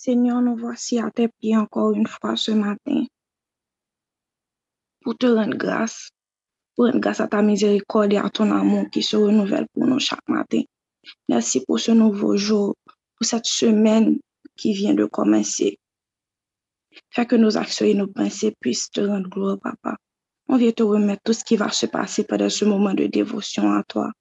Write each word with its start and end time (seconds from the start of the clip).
Seigneur, 0.00 0.40
nous 0.40 0.56
voici 0.56 1.00
à 1.00 1.10
tes 1.10 1.26
pieds 1.26 1.56
encore 1.56 1.90
une 1.90 2.06
fois 2.06 2.36
ce 2.36 2.52
matin 2.52 3.04
pour 5.00 5.18
te 5.18 5.26
rendre 5.26 5.56
grâce, 5.56 6.10
pour 6.76 6.84
rendre 6.86 7.00
grâce 7.00 7.18
à 7.18 7.26
ta 7.26 7.42
miséricorde 7.42 8.12
et 8.12 8.16
à 8.16 8.30
ton 8.30 8.52
amour 8.52 8.88
qui 8.92 9.02
se 9.02 9.16
renouvelle 9.16 9.66
pour 9.74 9.88
nous 9.88 9.98
chaque 9.98 10.28
matin. 10.28 10.62
Merci 11.28 11.64
pour 11.64 11.80
ce 11.80 11.90
nouveau 11.90 12.36
jour, 12.36 12.76
pour 13.16 13.26
cette 13.26 13.46
semaine 13.46 14.20
qui 14.56 14.72
vient 14.72 14.94
de 14.94 15.04
commencer. 15.04 15.80
Fais 17.10 17.26
que 17.26 17.34
nos 17.34 17.56
actions 17.58 17.86
et 17.86 17.94
nos 17.94 18.06
pensées 18.06 18.54
puissent 18.60 18.92
te 18.92 19.00
rendre 19.00 19.28
gloire, 19.28 19.58
Papa. 19.58 19.96
On 20.46 20.58
vient 20.58 20.70
te 20.70 20.84
remettre 20.84 21.22
tout 21.24 21.32
ce 21.32 21.42
qui 21.42 21.56
va 21.56 21.70
se 21.70 21.86
passer 21.86 22.22
pendant 22.22 22.50
ce 22.50 22.64
moment 22.64 22.94
de 22.94 23.06
dévotion 23.06 23.72
à 23.72 23.82
toi 23.82 24.12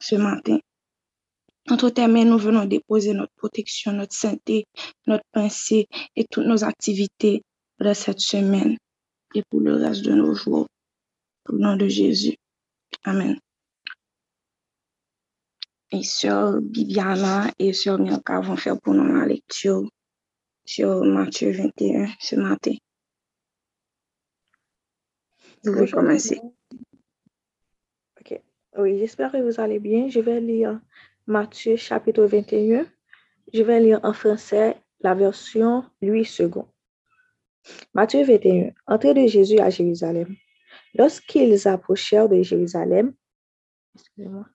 ce 0.00 0.16
matin. 0.16 0.58
Entre 1.68 1.90
tes 1.90 2.06
mains, 2.06 2.24
nous 2.24 2.38
venons 2.38 2.64
déposer 2.64 3.12
notre 3.12 3.32
protection, 3.36 3.92
notre 3.92 4.14
santé, 4.14 4.66
notre 5.06 5.24
pensée 5.32 5.88
et 6.14 6.24
toutes 6.30 6.46
nos 6.46 6.62
activités 6.62 7.42
de 7.80 7.92
cette 7.92 8.20
semaine 8.20 8.76
et 9.34 9.42
pour 9.50 9.60
le 9.60 9.74
reste 9.74 10.02
de 10.02 10.12
nos 10.12 10.34
jours. 10.34 10.68
Au 11.48 11.56
nom 11.56 11.76
de 11.76 11.88
Jésus. 11.88 12.36
Amen. 13.04 13.38
Et 15.92 16.02
sur 16.02 16.60
Bibiana 16.60 17.50
et 17.58 17.72
sur 17.72 17.98
Milka 17.98 18.40
vont 18.40 18.56
faire 18.56 18.80
pour 18.80 18.94
nous 18.94 19.14
la 19.14 19.26
lecture 19.26 19.88
sur 20.64 21.04
Matthieu 21.04 21.52
21 21.52 22.08
ce 22.20 22.36
matin. 22.36 22.74
Vous 25.64 25.72
pouvez 25.72 25.90
commencer? 25.90 26.40
Ok. 28.20 28.40
Oui, 28.78 28.98
j'espère 28.98 29.32
que 29.32 29.38
vous 29.38 29.60
allez 29.60 29.78
bien. 29.78 30.08
Je 30.08 30.20
vais 30.20 30.40
lire 30.40 30.80
Matthieu 31.28 31.74
chapitre 31.74 32.24
21. 32.24 32.86
Je 33.52 33.62
vais 33.64 33.80
lire 33.80 33.98
en 34.04 34.12
français 34.12 34.76
la 35.00 35.12
version 35.12 35.84
Louis 36.00 36.28
II. 36.38 36.62
Matthieu 37.94 38.22
21. 38.22 38.70
Entrée 38.86 39.12
de 39.12 39.26
Jésus 39.26 39.58
à 39.58 39.68
Jérusalem. 39.68 40.36
Lorsqu'ils 40.94 41.66
approchèrent 41.66 42.28
de 42.28 42.42
Jérusalem, 42.42 43.12
excusez-moi. 43.96 44.46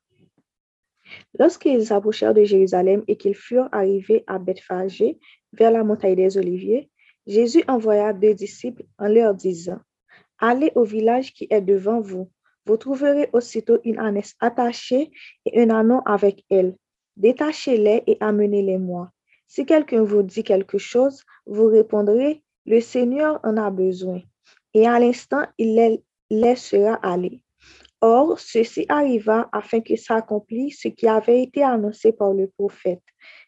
Lorsqu'ils 1.38 1.92
approchèrent 1.92 2.34
de 2.34 2.46
Jérusalem 2.46 3.04
et 3.10 3.18
qu'ils 3.18 3.36
furent 3.36 3.68
arrivés 3.74 4.24
à 4.26 4.40
Bethphagée, 4.40 5.20
vers 5.52 5.72
la 5.72 5.84
montagne 5.84 6.16
des 6.16 6.38
Oliviers, 6.38 6.90
Jésus 7.28 7.66
envoya 7.68 8.14
deux 8.14 8.34
disciples 8.34 8.86
en 8.98 9.10
leur 9.10 9.36
disant, 9.36 9.82
Allez 10.40 10.72
au 10.76 10.86
village 10.86 11.34
qui 11.34 11.48
est 11.50 11.60
devant 11.60 12.00
vous 12.00 12.32
vous 12.66 12.78
trouverez 12.78 13.30
aussitôt 13.34 13.80
une 13.84 14.00
ânesse 14.00 14.36
attachée 14.40 15.12
et 15.46 15.62
un 15.62 15.70
anon 15.70 16.02
avec 16.06 16.44
elle. 16.50 16.76
Détachez-les 17.18 18.04
et 18.08 18.18
amenez-les-moi. 18.20 19.12
Si 19.48 19.66
quelqu'un 19.66 20.04
vous 20.04 20.24
dit 20.24 20.44
quelque 20.44 20.78
chose, 20.78 21.24
vous 21.46 21.68
répondrez, 21.68 22.42
le 22.66 22.80
Seigneur 22.80 23.40
en 23.44 23.58
a 23.58 23.70
besoin. 23.70 24.22
Et 24.74 24.88
à 24.88 25.00
l'instant, 25.00 25.46
il 25.58 25.76
les 25.76 26.04
laissera 26.30 26.94
aller. 26.96 27.44
Or, 28.00 28.40
ceci 28.40 28.86
arriva 28.90 29.50
afin 29.52 29.82
que 29.82 29.96
s'accomplisse 29.96 30.82
ce 30.82 30.88
qui 30.88 31.08
avait 31.08 31.44
été 31.44 31.64
annoncé 31.64 32.12
par 32.12 32.34
le 32.34 32.48
prophète. 32.48 33.04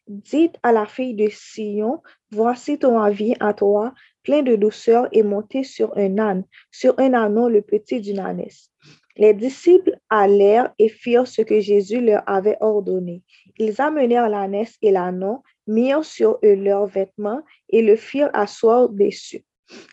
Dites 0.08 0.58
à 0.62 0.72
la 0.72 0.86
fille 0.86 1.16
de 1.16 1.30
Sion, 1.30 2.04
voici 2.32 2.78
ton 2.78 3.00
avis 3.00 3.36
à 3.40 3.54
toi, 3.54 3.94
plein 4.22 4.44
de 4.44 4.56
douceur, 4.56 5.08
et 5.12 5.24
montez 5.24 5.64
sur 5.64 5.98
un 5.98 6.18
âne, 6.18 6.44
sur 6.72 6.94
un 7.00 7.14
anon 7.14 7.48
le 7.48 7.62
petit 7.62 8.02
d'une 8.02 8.20
ânesse. 8.20 8.70
Les 9.16 9.34
disciples 9.34 9.96
allèrent 10.10 10.74
et 10.80 10.90
firent 10.90 11.28
ce 11.28 11.42
que 11.42 11.60
Jésus 11.60 12.02
leur 12.02 12.24
avait 12.28 12.58
ordonné. 12.62 13.22
Ils 13.60 13.80
amenèrent 13.80 14.30
l'ânesse 14.30 14.76
et 14.82 14.92
l'ânon, 14.92 15.44
mirent 15.68 16.04
sur 16.04 16.40
eux 16.44 16.56
leurs 16.56 16.88
vêtements 16.88 17.42
et 17.70 17.84
le 17.84 17.96
firent 17.96 18.32
asseoir 18.34 18.90
dessus. 18.90 19.46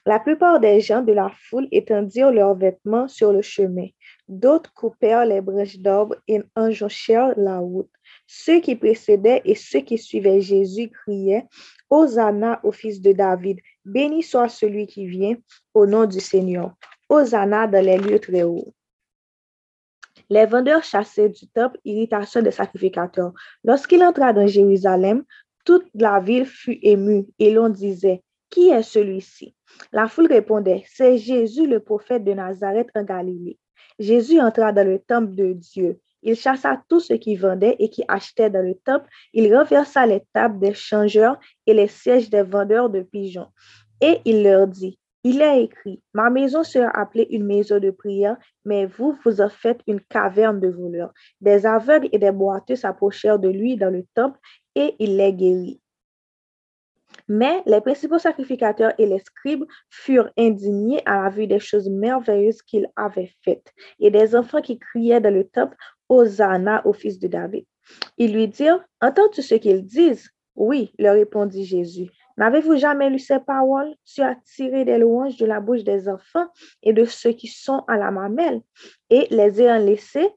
La 0.06 0.18
plupart 0.18 0.58
des 0.58 0.80
gens 0.80 1.02
de 1.02 1.12
la 1.12 1.30
foule 1.30 1.68
étendirent 1.70 2.32
leurs 2.32 2.54
vêtements 2.54 3.08
sur 3.08 3.32
le 3.32 3.42
chemin. 3.42 3.86
D'autres 4.28 4.72
coupèrent 4.74 5.26
les 5.26 5.40
branches 5.40 5.78
d'arbres 5.78 6.16
et 6.26 6.40
enjonchèrent 6.56 7.34
la 7.36 7.58
route. 7.58 7.90
Ceux 8.26 8.60
qui 8.60 8.74
précédaient 8.74 9.42
et 9.44 9.54
ceux 9.54 9.80
qui 9.80 9.98
suivaient 9.98 10.40
Jésus 10.40 10.90
criaient, 10.90 11.46
Hosanna 11.88 12.60
au 12.62 12.72
fils 12.72 13.00
de 13.00 13.12
David, 13.12 13.58
béni 13.84 14.22
soit 14.22 14.48
celui 14.48 14.86
qui 14.86 15.06
vient 15.06 15.36
au 15.74 15.86
nom 15.86 16.06
du 16.06 16.20
Seigneur. 16.20 16.72
Hosanna 17.08 17.66
dans 17.66 17.84
les 17.84 17.98
lieux 17.98 18.20
très 18.20 18.42
hauts. 18.42 18.72
Les 20.30 20.46
vendeurs 20.46 20.84
chassaient 20.84 21.28
du 21.28 21.48
temple, 21.48 21.78
irritation 21.84 22.40
des 22.40 22.52
sacrificateurs. 22.52 23.32
Lorsqu'il 23.64 24.02
entra 24.04 24.32
dans 24.32 24.46
Jérusalem, 24.46 25.24
toute 25.64 25.86
la 25.92 26.20
ville 26.20 26.46
fut 26.46 26.78
émue 26.82 27.26
et 27.40 27.50
l'on 27.50 27.68
disait, 27.68 28.22
Qui 28.48 28.68
est 28.68 28.82
celui-ci? 28.82 29.56
La 29.92 30.06
foule 30.06 30.28
répondait, 30.28 30.84
C'est 30.86 31.18
Jésus 31.18 31.66
le 31.66 31.80
prophète 31.80 32.22
de 32.22 32.32
Nazareth 32.32 32.88
en 32.94 33.02
Galilée. 33.02 33.58
Jésus 33.98 34.40
entra 34.40 34.72
dans 34.72 34.86
le 34.86 35.00
temple 35.00 35.34
de 35.34 35.52
Dieu. 35.52 36.00
Il 36.22 36.36
chassa 36.36 36.80
tous 36.88 37.00
ceux 37.00 37.16
qui 37.16 37.34
vendaient 37.34 37.76
et 37.78 37.90
qui 37.90 38.04
achetaient 38.06 38.50
dans 38.50 38.64
le 38.64 38.74
temple. 38.74 39.08
Il 39.32 39.54
renversa 39.54 40.06
les 40.06 40.22
tables 40.32 40.60
des 40.60 40.74
changeurs 40.74 41.38
et 41.66 41.74
les 41.74 41.88
sièges 41.88 42.30
des 42.30 42.42
vendeurs 42.42 42.88
de 42.88 43.00
pigeons. 43.00 43.48
Et 44.00 44.20
il 44.24 44.44
leur 44.44 44.68
dit, 44.68 44.98
il 45.22 45.42
est 45.42 45.64
écrit, 45.64 46.02
ma 46.14 46.30
maison 46.30 46.64
sera 46.64 46.88
appelée 46.98 47.26
une 47.30 47.44
maison 47.44 47.78
de 47.78 47.90
prière, 47.90 48.36
mais 48.64 48.86
vous, 48.86 49.16
vous 49.24 49.40
en 49.40 49.50
faites 49.50 49.80
une 49.86 50.00
caverne 50.00 50.60
de 50.60 50.68
voleurs. 50.68 51.12
Des 51.40 51.66
aveugles 51.66 52.08
et 52.12 52.18
des 52.18 52.32
boiteux 52.32 52.76
s'approchèrent 52.76 53.38
de 53.38 53.48
lui 53.48 53.76
dans 53.76 53.90
le 53.90 54.06
temple 54.14 54.38
et 54.74 54.94
il 54.98 55.16
les 55.16 55.32
guérit. 55.34 55.80
Mais 57.28 57.62
les 57.66 57.80
principaux 57.80 58.18
sacrificateurs 58.18 58.92
et 58.98 59.06
les 59.06 59.18
scribes 59.18 59.64
furent 59.90 60.30
indignés 60.38 61.02
à 61.06 61.24
la 61.24 61.28
vue 61.28 61.46
des 61.46 61.58
choses 61.58 61.88
merveilleuses 61.88 62.62
qu'il 62.62 62.88
avait 62.96 63.32
faites 63.44 63.72
et 63.98 64.10
des 64.10 64.34
enfants 64.34 64.62
qui 64.62 64.78
criaient 64.78 65.20
dans 65.20 65.34
le 65.34 65.44
temple, 65.44 65.76
Hosanna 66.08 66.84
au 66.86 66.92
fils 66.92 67.18
de 67.18 67.28
David. 67.28 67.66
Ils 68.16 68.32
lui 68.32 68.48
dirent, 68.48 68.82
entends-tu 69.00 69.42
ce 69.42 69.54
qu'ils 69.54 69.84
disent? 69.84 70.30
Oui, 70.56 70.92
leur 70.98 71.14
répondit 71.14 71.64
Jésus. 71.64 72.10
N'avez-vous 72.40 72.76
jamais 72.76 73.10
lu 73.10 73.18
ces 73.18 73.38
paroles? 73.38 73.94
Tu 74.06 74.22
as 74.22 74.34
tiré 74.34 74.86
des 74.86 74.96
louanges 74.96 75.36
de 75.36 75.44
la 75.44 75.60
bouche 75.60 75.84
des 75.84 76.08
enfants 76.08 76.46
et 76.82 76.94
de 76.94 77.04
ceux 77.04 77.32
qui 77.32 77.48
sont 77.48 77.84
à 77.86 77.98
la 77.98 78.10
mamelle. 78.10 78.62
Et 79.10 79.26
les 79.30 79.60
ayant 79.60 79.76
laissés, 79.76 80.30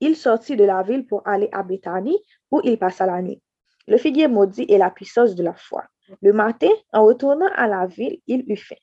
il 0.00 0.16
sortit 0.16 0.56
de 0.56 0.64
la 0.64 0.82
ville 0.82 1.06
pour 1.06 1.22
aller 1.24 1.48
à 1.52 1.62
Béthanie, 1.62 2.18
où 2.50 2.60
il 2.64 2.76
passa 2.80 3.06
la 3.06 3.22
nuit. 3.22 3.40
Le 3.86 3.96
figuier 3.96 4.26
maudit 4.26 4.66
est 4.68 4.76
la 4.76 4.90
puissance 4.90 5.36
de 5.36 5.44
la 5.44 5.54
foi. 5.54 5.84
Le 6.20 6.32
matin, 6.32 6.70
en 6.92 7.04
retournant 7.04 7.50
à 7.54 7.68
la 7.68 7.86
ville, 7.86 8.18
il 8.26 8.44
eut 8.50 8.56
faim. 8.56 8.74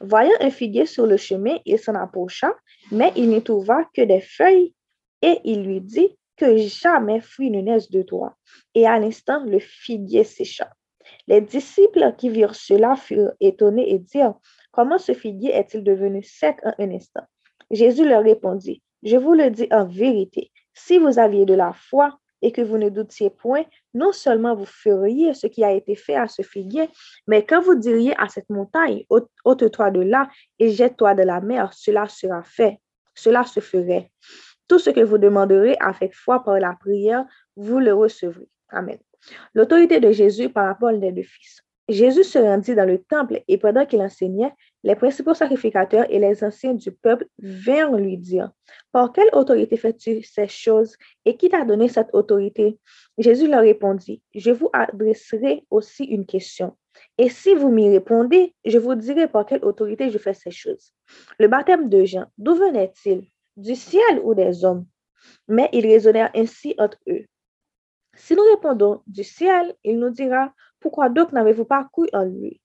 Voyant 0.00 0.32
un 0.40 0.50
figuier 0.50 0.86
sur 0.86 1.06
le 1.06 1.18
chemin, 1.18 1.58
il 1.66 1.78
s'en 1.78 1.94
approcha, 1.94 2.54
mais 2.90 3.12
il 3.16 3.28
n'y 3.28 3.42
trouva 3.42 3.84
que 3.94 4.00
des 4.00 4.22
feuilles, 4.22 4.74
et 5.20 5.40
il 5.44 5.62
lui 5.62 5.82
dit 5.82 6.16
que 6.38 6.56
jamais 6.56 7.20
fruit 7.20 7.50
ne 7.50 7.60
naisse 7.60 7.90
de 7.90 8.00
toi. 8.00 8.34
Et 8.74 8.86
à 8.86 8.98
l'instant, 8.98 9.44
le 9.44 9.58
figuier 9.58 10.24
sécha. 10.24 10.70
Les 11.26 11.40
disciples 11.40 12.14
qui 12.16 12.28
virent 12.28 12.54
cela 12.54 12.96
furent 12.96 13.32
étonnés 13.40 13.92
et 13.92 13.98
dirent, 13.98 14.34
Comment 14.70 14.98
ce 14.98 15.12
figuier 15.12 15.54
est-il 15.54 15.82
devenu 15.82 16.22
sec 16.22 16.58
en 16.64 16.72
un 16.78 16.90
instant? 16.92 17.24
Jésus 17.70 18.08
leur 18.08 18.22
répondit, 18.22 18.82
Je 19.02 19.16
vous 19.16 19.34
le 19.34 19.50
dis 19.50 19.68
en 19.70 19.84
vérité, 19.84 20.50
si 20.74 20.98
vous 20.98 21.18
aviez 21.18 21.44
de 21.44 21.54
la 21.54 21.72
foi 21.72 22.18
et 22.42 22.52
que 22.52 22.60
vous 22.60 22.78
ne 22.78 22.88
doutiez 22.88 23.30
point, 23.30 23.64
non 23.94 24.12
seulement 24.12 24.54
vous 24.54 24.66
feriez 24.66 25.34
ce 25.34 25.46
qui 25.46 25.64
a 25.64 25.72
été 25.72 25.96
fait 25.96 26.14
à 26.14 26.28
ce 26.28 26.42
figuier, 26.42 26.88
mais 27.26 27.44
quand 27.44 27.60
vous 27.60 27.74
diriez 27.74 28.14
à 28.16 28.28
cette 28.28 28.48
montagne, 28.48 29.04
ôte-toi 29.44 29.90
de 29.90 30.00
là 30.00 30.28
et 30.58 30.70
jette-toi 30.70 31.14
de 31.14 31.22
la 31.22 31.40
mer, 31.40 31.72
cela 31.72 32.08
sera 32.08 32.42
fait, 32.44 32.78
cela 33.14 33.44
se 33.44 33.60
ferait. 33.60 34.10
Tout 34.68 34.78
ce 34.78 34.90
que 34.90 35.00
vous 35.00 35.18
demanderez 35.18 35.76
avec 35.80 36.14
foi 36.14 36.44
par 36.44 36.60
la 36.60 36.74
prière, 36.74 37.24
vous 37.56 37.80
le 37.80 37.92
recevrez. 37.94 38.48
Amen. 38.68 38.98
L'autorité 39.54 40.00
de 40.00 40.12
Jésus 40.12 40.48
par 40.48 40.66
rapport 40.66 40.92
aux 40.92 40.96
deux 40.96 41.22
fils. 41.22 41.62
Jésus 41.88 42.24
se 42.24 42.38
rendit 42.38 42.74
dans 42.74 42.84
le 42.84 43.02
temple 43.02 43.42
et 43.48 43.56
pendant 43.56 43.86
qu'il 43.86 44.02
enseignait, 44.02 44.52
les 44.84 44.94
principaux 44.94 45.32
sacrificateurs 45.32 46.04
et 46.10 46.18
les 46.18 46.44
anciens 46.44 46.74
du 46.74 46.92
peuple 46.92 47.26
vinrent 47.38 47.96
lui 47.96 48.18
dire, 48.18 48.50
Par 48.92 49.10
quelle 49.10 49.30
autorité 49.32 49.78
fais-tu 49.78 50.22
ces 50.22 50.48
choses 50.48 50.96
et 51.24 51.36
qui 51.36 51.48
t'a 51.48 51.64
donné 51.64 51.88
cette 51.88 52.10
autorité? 52.12 52.78
Jésus 53.16 53.48
leur 53.48 53.62
répondit, 53.62 54.22
Je 54.34 54.50
vous 54.50 54.68
adresserai 54.74 55.64
aussi 55.70 56.04
une 56.04 56.26
question. 56.26 56.76
Et 57.16 57.30
si 57.30 57.54
vous 57.54 57.70
m'y 57.70 57.88
répondez, 57.88 58.54
je 58.66 58.78
vous 58.78 58.94
dirai 58.94 59.26
par 59.26 59.46
quelle 59.46 59.64
autorité 59.64 60.10
je 60.10 60.18
fais 60.18 60.34
ces 60.34 60.50
choses. 60.50 60.92
Le 61.38 61.48
baptême 61.48 61.88
de 61.88 62.04
Jean, 62.04 62.26
d'où 62.36 62.54
venait-il? 62.54 63.28
Du 63.56 63.74
ciel 63.74 64.20
ou 64.22 64.34
des 64.34 64.64
hommes? 64.64 64.84
Mais 65.48 65.70
ils 65.72 65.86
raisonnèrent 65.86 66.30
ainsi 66.34 66.74
entre 66.78 66.98
eux. 67.08 67.24
Si 68.18 68.34
nous 68.34 68.42
répondons 68.42 69.00
du 69.06 69.22
ciel, 69.22 69.74
il 69.84 69.98
nous 69.98 70.10
dira, 70.10 70.52
pourquoi 70.80 71.08
donc 71.08 71.32
n'avez-vous 71.32 71.64
pas 71.64 71.88
cru 71.92 72.08
en 72.12 72.24
lui? 72.24 72.60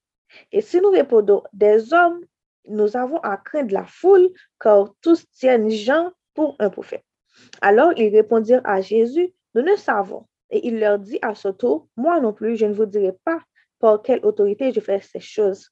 Et 0.50 0.60
si 0.60 0.80
nous 0.80 0.90
répondons 0.90 1.44
des 1.52 1.94
hommes, 1.94 2.20
nous 2.66 2.96
avons 2.96 3.18
à 3.18 3.36
craindre 3.36 3.72
la 3.72 3.84
foule, 3.84 4.30
car 4.60 4.92
tous 5.00 5.24
tiennent 5.30 5.70
Jean 5.70 6.10
pour 6.34 6.56
un 6.58 6.70
prophète. 6.70 7.04
Alors 7.60 7.92
ils 7.96 8.14
répondirent 8.14 8.62
à 8.64 8.80
Jésus, 8.80 9.32
nous 9.54 9.62
ne 9.62 9.76
savons. 9.76 10.26
Et 10.50 10.66
il 10.66 10.80
leur 10.80 10.98
dit 10.98 11.18
à 11.22 11.34
ce 11.34 11.48
tour, 11.48 11.88
moi 11.96 12.20
non 12.20 12.32
plus, 12.32 12.56
je 12.56 12.66
ne 12.66 12.74
vous 12.74 12.86
dirai 12.86 13.12
pas 13.24 13.40
par 13.78 14.02
quelle 14.02 14.24
autorité 14.24 14.72
je 14.72 14.80
fais 14.80 15.00
ces 15.00 15.20
choses. 15.20 15.70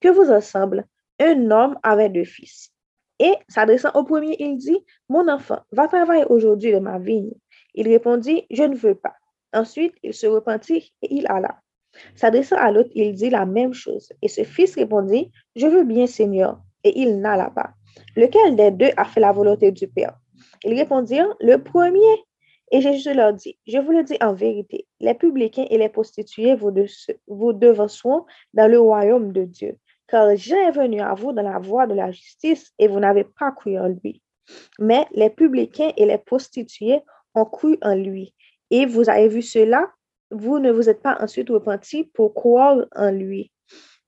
Que 0.00 0.08
vous 0.08 0.30
ensemble, 0.30 0.86
un 1.18 1.50
homme 1.50 1.78
avait 1.82 2.08
deux 2.08 2.24
fils? 2.24 2.70
Et 3.18 3.34
s'adressant 3.48 3.90
au 3.94 4.04
premier, 4.04 4.36
il 4.38 4.56
dit, 4.56 4.84
Mon 5.08 5.28
enfant, 5.28 5.60
va 5.72 5.88
travailler 5.88 6.24
aujourd'hui 6.24 6.72
de 6.72 6.78
ma 6.78 6.98
vigne. 6.98 7.32
Il 7.74 7.88
répondit, 7.88 8.46
Je 8.50 8.62
ne 8.62 8.76
veux 8.76 8.94
pas. 8.94 9.14
Ensuite, 9.54 9.94
il 10.02 10.12
se 10.12 10.26
repentit 10.26 10.92
et 11.02 11.14
il 11.14 11.26
alla. 11.28 11.60
S'adressant 12.16 12.56
à 12.56 12.72
l'autre, 12.72 12.90
il 12.94 13.14
dit 13.14 13.30
la 13.30 13.46
même 13.46 13.72
chose. 13.72 14.12
Et 14.20 14.28
ce 14.28 14.42
fils 14.42 14.74
répondit, 14.74 15.30
Je 15.54 15.66
veux 15.66 15.84
bien, 15.84 16.06
Seigneur. 16.06 16.60
Et 16.82 16.98
il 17.00 17.20
n'alla 17.20 17.50
pas. 17.50 17.70
Lequel 18.16 18.56
des 18.56 18.72
deux 18.72 18.90
a 18.96 19.04
fait 19.04 19.20
la 19.20 19.32
volonté 19.32 19.70
du 19.70 19.86
Père? 19.86 20.18
Ils 20.64 20.74
répondirent, 20.74 21.34
Le 21.40 21.56
premier. 21.56 22.24
Et 22.72 22.80
Jésus 22.80 23.14
leur 23.14 23.32
dit, 23.32 23.56
Je 23.66 23.78
vous 23.78 23.92
le 23.92 24.02
dis 24.02 24.16
en 24.20 24.34
vérité, 24.34 24.86
les 24.98 25.14
publicains 25.14 25.66
et 25.70 25.78
les 25.78 25.88
prostituées 25.88 26.56
vous, 26.56 26.72
vous 27.28 27.52
devanceront 27.52 28.24
dans 28.52 28.68
le 28.68 28.80
royaume 28.80 29.32
de 29.32 29.44
Dieu. 29.44 29.78
Car 30.08 30.34
Jean 30.36 30.68
est 30.68 30.72
venu 30.72 31.00
à 31.00 31.14
vous 31.14 31.32
dans 31.32 31.42
la 31.42 31.58
voie 31.58 31.86
de 31.86 31.94
la 31.94 32.10
justice 32.10 32.72
et 32.78 32.88
vous 32.88 32.98
n'avez 32.98 33.24
pas 33.24 33.52
cru 33.52 33.78
en 33.78 33.88
lui. 33.88 34.20
Mais 34.78 35.06
les 35.12 35.30
publicains 35.30 35.92
et 35.96 36.04
les 36.04 36.18
prostituées 36.18 37.00
ont 37.34 37.44
cru 37.44 37.78
en 37.82 37.94
lui. 37.94 38.34
Et 38.76 38.86
vous 38.86 39.08
avez 39.08 39.28
vu 39.28 39.40
cela, 39.40 39.88
vous 40.32 40.58
ne 40.58 40.72
vous 40.72 40.88
êtes 40.88 41.00
pas 41.00 41.16
ensuite 41.20 41.48
repentis 41.48 42.10
pour 42.12 42.34
croire 42.34 42.84
en 42.96 43.12
lui. 43.12 43.52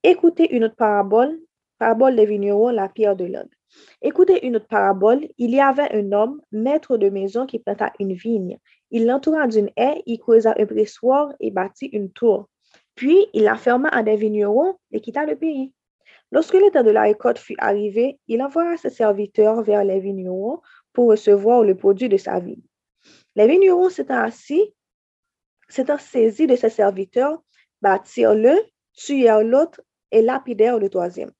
Écoutez 0.02 0.56
une 0.56 0.64
autre 0.64 0.74
parabole, 0.74 1.38
parabole 1.78 2.16
des 2.16 2.26
vignerons, 2.26 2.70
la 2.70 2.88
pierre 2.88 3.14
de 3.14 3.26
l'Inde. 3.26 3.48
Écoutez 4.02 4.44
une 4.44 4.56
autre 4.56 4.66
parabole. 4.66 5.28
Il 5.38 5.54
y 5.54 5.60
avait 5.60 5.94
un 5.94 6.10
homme, 6.10 6.40
maître 6.50 6.96
de 6.96 7.08
maison, 7.10 7.46
qui 7.46 7.60
planta 7.60 7.92
une 8.00 8.14
vigne. 8.14 8.58
Il 8.90 9.06
l'entoura 9.06 9.46
d'une 9.46 9.70
haie, 9.76 10.02
il 10.04 10.18
creusa 10.18 10.52
un 10.58 10.66
pressoir 10.66 11.32
et 11.38 11.52
bâtit 11.52 11.86
une 11.86 12.10
tour. 12.10 12.48
Puis 12.96 13.24
il 13.34 13.44
la 13.44 13.54
ferma 13.54 13.88
à 13.90 14.02
des 14.02 14.16
vignerons 14.16 14.74
et 14.90 15.00
quitta 15.00 15.26
le 15.26 15.36
pays. 15.36 15.72
Lorsque 16.32 16.54
le 16.54 16.72
temps 16.72 16.82
de 16.82 16.90
la 16.90 17.02
récolte 17.02 17.38
fut 17.38 17.54
arrivé, 17.58 18.18
il 18.26 18.42
envoya 18.42 18.76
ses 18.76 18.90
serviteurs 18.90 19.62
vers 19.62 19.84
les 19.84 20.00
vignerons 20.00 20.60
pour 20.92 21.10
recevoir 21.10 21.62
le 21.62 21.76
produit 21.76 22.08
de 22.08 22.16
sa 22.16 22.40
vigne. 22.40 22.62
Les 23.36 23.46
vignerons 23.46 23.90
s'étant 23.90 24.22
assis, 24.22 24.74
s'étant 25.68 25.98
saisis 25.98 26.46
de 26.46 26.56
ses 26.56 26.70
serviteurs, 26.70 27.42
bâtirent 27.82 28.34
le, 28.34 28.54
tuèrent 28.94 29.42
l'autre 29.42 29.80
et 30.10 30.22
lapidèrent 30.22 30.78
le 30.78 30.88
troisième. 30.88 31.30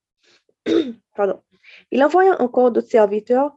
Pardon. 1.16 1.42
Il 1.90 2.04
envoya 2.04 2.40
encore 2.40 2.70
d'autres 2.70 2.90
serviteurs 2.90 3.56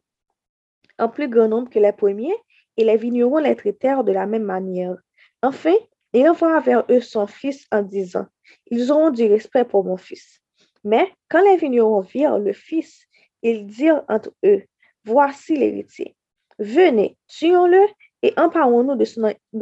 en 0.97 1.09
plus 1.09 1.27
grand 1.27 1.47
nombre 1.47 1.69
que 1.69 1.79
les 1.79 1.93
premiers, 1.93 2.35
et 2.77 2.83
les 2.83 2.97
vignerons 2.97 3.39
les 3.39 3.55
traitèrent 3.55 4.03
de 4.03 4.11
la 4.11 4.25
même 4.25 4.43
manière. 4.43 4.95
Enfin, 5.41 5.75
il 6.13 6.27
envoya 6.29 6.59
vers 6.59 6.85
eux 6.89 7.01
son 7.01 7.27
fils 7.27 7.65
en 7.71 7.81
disant, 7.81 8.25
Ils 8.67 8.91
auront 8.91 9.09
du 9.09 9.25
respect 9.25 9.65
pour 9.65 9.83
mon 9.83 9.97
fils. 9.97 10.41
Mais 10.83 11.11
quand 11.29 11.41
les 11.43 11.57
vignerons 11.57 12.01
virent 12.01 12.39
le 12.39 12.53
fils, 12.53 13.05
ils 13.41 13.65
dirent 13.65 14.03
entre 14.07 14.33
eux, 14.45 14.63
Voici 15.03 15.55
l'héritier. 15.55 16.15
Venez, 16.57 17.17
tuons-le 17.27 17.85
et 18.21 18.33
emparons-nous 18.37 18.95
de 18.95 19.05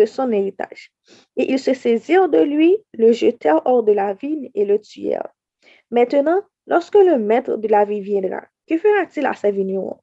son, 0.06 0.32
héritage. 0.32 0.92
Et 1.36 1.52
ils 1.52 1.60
se 1.60 1.74
saisirent 1.74 2.30
de 2.30 2.40
lui, 2.40 2.78
le 2.94 3.12
jetèrent 3.12 3.62
hors 3.66 3.84
de 3.84 3.92
la 3.92 4.14
ville 4.14 4.50
et 4.56 4.66
le 4.66 4.80
tuèrent. 4.80 5.30
Maintenant, 5.92 6.42
lorsque 6.66 6.96
le 6.96 7.18
maître 7.18 7.58
de 7.58 7.68
la 7.68 7.86
ville 7.86 8.04
viendra, 8.04 8.42
que 8.68 8.78
fera-t-il 8.78 9.26
à 9.26 9.34
ses 9.34 9.52
vignerons? 9.52 10.00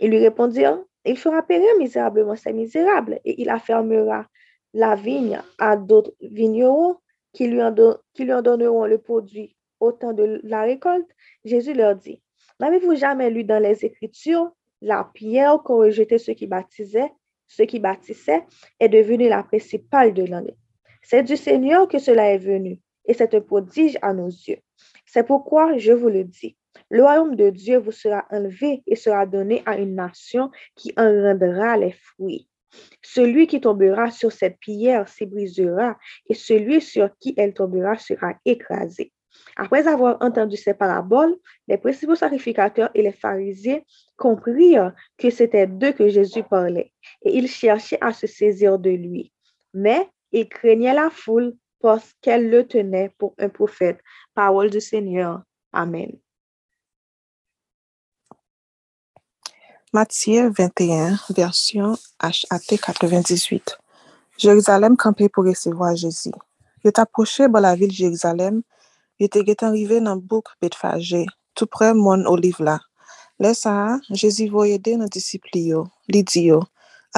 Ils 0.00 0.10
lui 0.10 0.18
répondirent, 0.18 0.82
il 1.04 1.16
fera 1.16 1.42
périr 1.42 1.68
misérablement 1.78 2.36
ses 2.36 2.52
misérables 2.52 3.20
et 3.24 3.40
il 3.40 3.48
affermera 3.48 4.26
la 4.72 4.96
vigne 4.96 5.40
à 5.58 5.76
d'autres 5.76 6.12
vignerons 6.20 6.96
qui 7.32 7.46
lui, 7.46 7.62
en 7.62 7.74
qui 8.12 8.24
lui 8.24 8.32
en 8.32 8.42
donneront 8.42 8.86
le 8.86 8.98
produit 8.98 9.56
au 9.80 9.92
temps 9.92 10.12
de 10.12 10.40
la 10.44 10.62
récolte. 10.62 11.08
Jésus 11.44 11.74
leur 11.74 11.96
dit, 11.96 12.22
n'avez-vous 12.60 12.94
jamais 12.94 13.30
lu 13.30 13.44
dans 13.44 13.62
les 13.62 13.84
Écritures 13.84 14.50
la 14.80 15.10
pierre 15.14 15.62
qu'ont 15.64 15.78
rejeté 15.78 16.18
ceux 16.18 16.34
qui 16.34 16.46
baptisaient, 16.46 17.10
ceux 17.56 17.66
qui 17.66 17.78
bâtissaient, 17.78 18.44
est 18.80 18.88
devenue 18.88 19.28
la 19.28 19.42
principale 19.42 20.12
de 20.14 20.24
l'année. 20.24 20.56
C'est 21.02 21.22
du 21.22 21.36
Seigneur 21.36 21.88
que 21.88 21.98
cela 21.98 22.32
est 22.32 22.38
venu, 22.38 22.80
et 23.06 23.14
c'est 23.14 23.34
un 23.34 23.40
prodige 23.40 23.98
à 24.02 24.12
nos 24.12 24.28
yeux. 24.28 24.58
C'est 25.06 25.26
pourquoi 25.26 25.76
je 25.78 25.92
vous 25.92 26.08
le 26.08 26.24
dis. 26.24 26.56
Le 26.90 27.02
royaume 27.02 27.36
de 27.36 27.50
Dieu 27.50 27.78
vous 27.78 27.92
sera 27.92 28.24
enlevé 28.30 28.82
et 28.86 28.96
sera 28.96 29.26
donné 29.26 29.62
à 29.66 29.78
une 29.78 29.94
nation 29.94 30.50
qui 30.74 30.92
en 30.96 31.04
rendra 31.04 31.76
les 31.76 31.92
fruits. 31.92 32.48
Celui 33.02 33.46
qui 33.46 33.60
tombera 33.60 34.10
sur 34.10 34.32
cette 34.32 34.58
pierre 34.58 35.08
s'ébrisera 35.08 35.96
et 36.28 36.34
celui 36.34 36.80
sur 36.80 37.10
qui 37.20 37.34
elle 37.36 37.54
tombera 37.54 37.96
sera 37.96 38.34
écrasé. 38.44 39.12
Après 39.56 39.86
avoir 39.86 40.16
entendu 40.20 40.56
ces 40.56 40.74
paraboles, 40.74 41.36
les 41.68 41.78
principaux 41.78 42.14
sacrificateurs 42.14 42.90
et 42.94 43.02
les 43.02 43.12
pharisiens 43.12 43.80
comprirent 44.16 44.92
que 45.18 45.30
c'était 45.30 45.66
d'eux 45.66 45.92
que 45.92 46.08
Jésus 46.08 46.42
parlait 46.42 46.92
et 47.22 47.36
ils 47.36 47.48
cherchaient 47.48 47.98
à 48.00 48.12
se 48.12 48.26
saisir 48.26 48.78
de 48.78 48.90
lui. 48.90 49.32
Mais 49.72 50.08
ils 50.32 50.48
craignaient 50.48 50.94
la 50.94 51.10
foule 51.10 51.54
parce 51.80 52.14
qu'elle 52.22 52.50
le 52.50 52.66
tenait 52.66 53.12
pour 53.18 53.34
un 53.38 53.48
prophète. 53.48 53.98
Parole 54.34 54.70
du 54.70 54.80
Seigneur. 54.80 55.42
Amen. 55.72 56.12
Matthieu 59.92 60.50
21, 60.50 61.18
version 61.30 61.96
HAT 62.18 62.78
98. 62.82 63.78
Jérusalem 64.38 64.96
campé 64.96 65.28
pour 65.28 65.44
recevoir 65.44 65.94
Jésus. 65.94 66.32
Il 66.82 66.88
est 66.88 66.98
approché 66.98 67.48
par 67.48 67.60
la 67.60 67.76
ville 67.76 67.88
de 67.88 67.94
Jérusalem 67.94 68.62
il 69.20 69.26
était 69.26 69.64
arrivé 69.64 70.00
dans 70.00 70.16
bouc 70.16 70.46
Betfagé, 70.60 71.26
tout 71.54 71.66
près 71.66 71.94
mon 71.94 72.26
olive 72.26 72.60
là. 72.60 72.80
Le 73.40 73.52
sa, 73.52 73.98
Jezi 74.10 74.46
voye 74.46 74.78
de 74.78 74.92
nan 74.94 75.08
disipli 75.10 75.64
yo, 75.72 75.80
li 76.06 76.20
di 76.22 76.44
yo, 76.46 76.60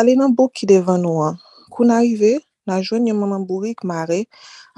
ale 0.00 0.14
nan 0.16 0.32
bou 0.32 0.48
ki 0.48 0.64
devan 0.70 1.02
nou 1.04 1.20
an. 1.20 1.36
Kou 1.68 1.84
nan 1.84 2.00
rive, 2.00 2.38
nan 2.64 2.80
jwen 2.80 3.10
yon 3.10 3.18
maman 3.20 3.44
bourik 3.44 3.84
mare 3.84 4.22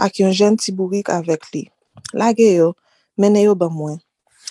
ak 0.03 0.19
yon 0.19 0.35
jen 0.35 0.59
ti 0.59 0.75
bourik 0.75 1.13
avek 1.15 1.47
li. 1.55 1.63
Lage 2.11 2.49
yo, 2.57 2.73
mene 3.15 3.45
yo 3.45 3.55
ban 3.55 3.71
mwen. 3.71 4.01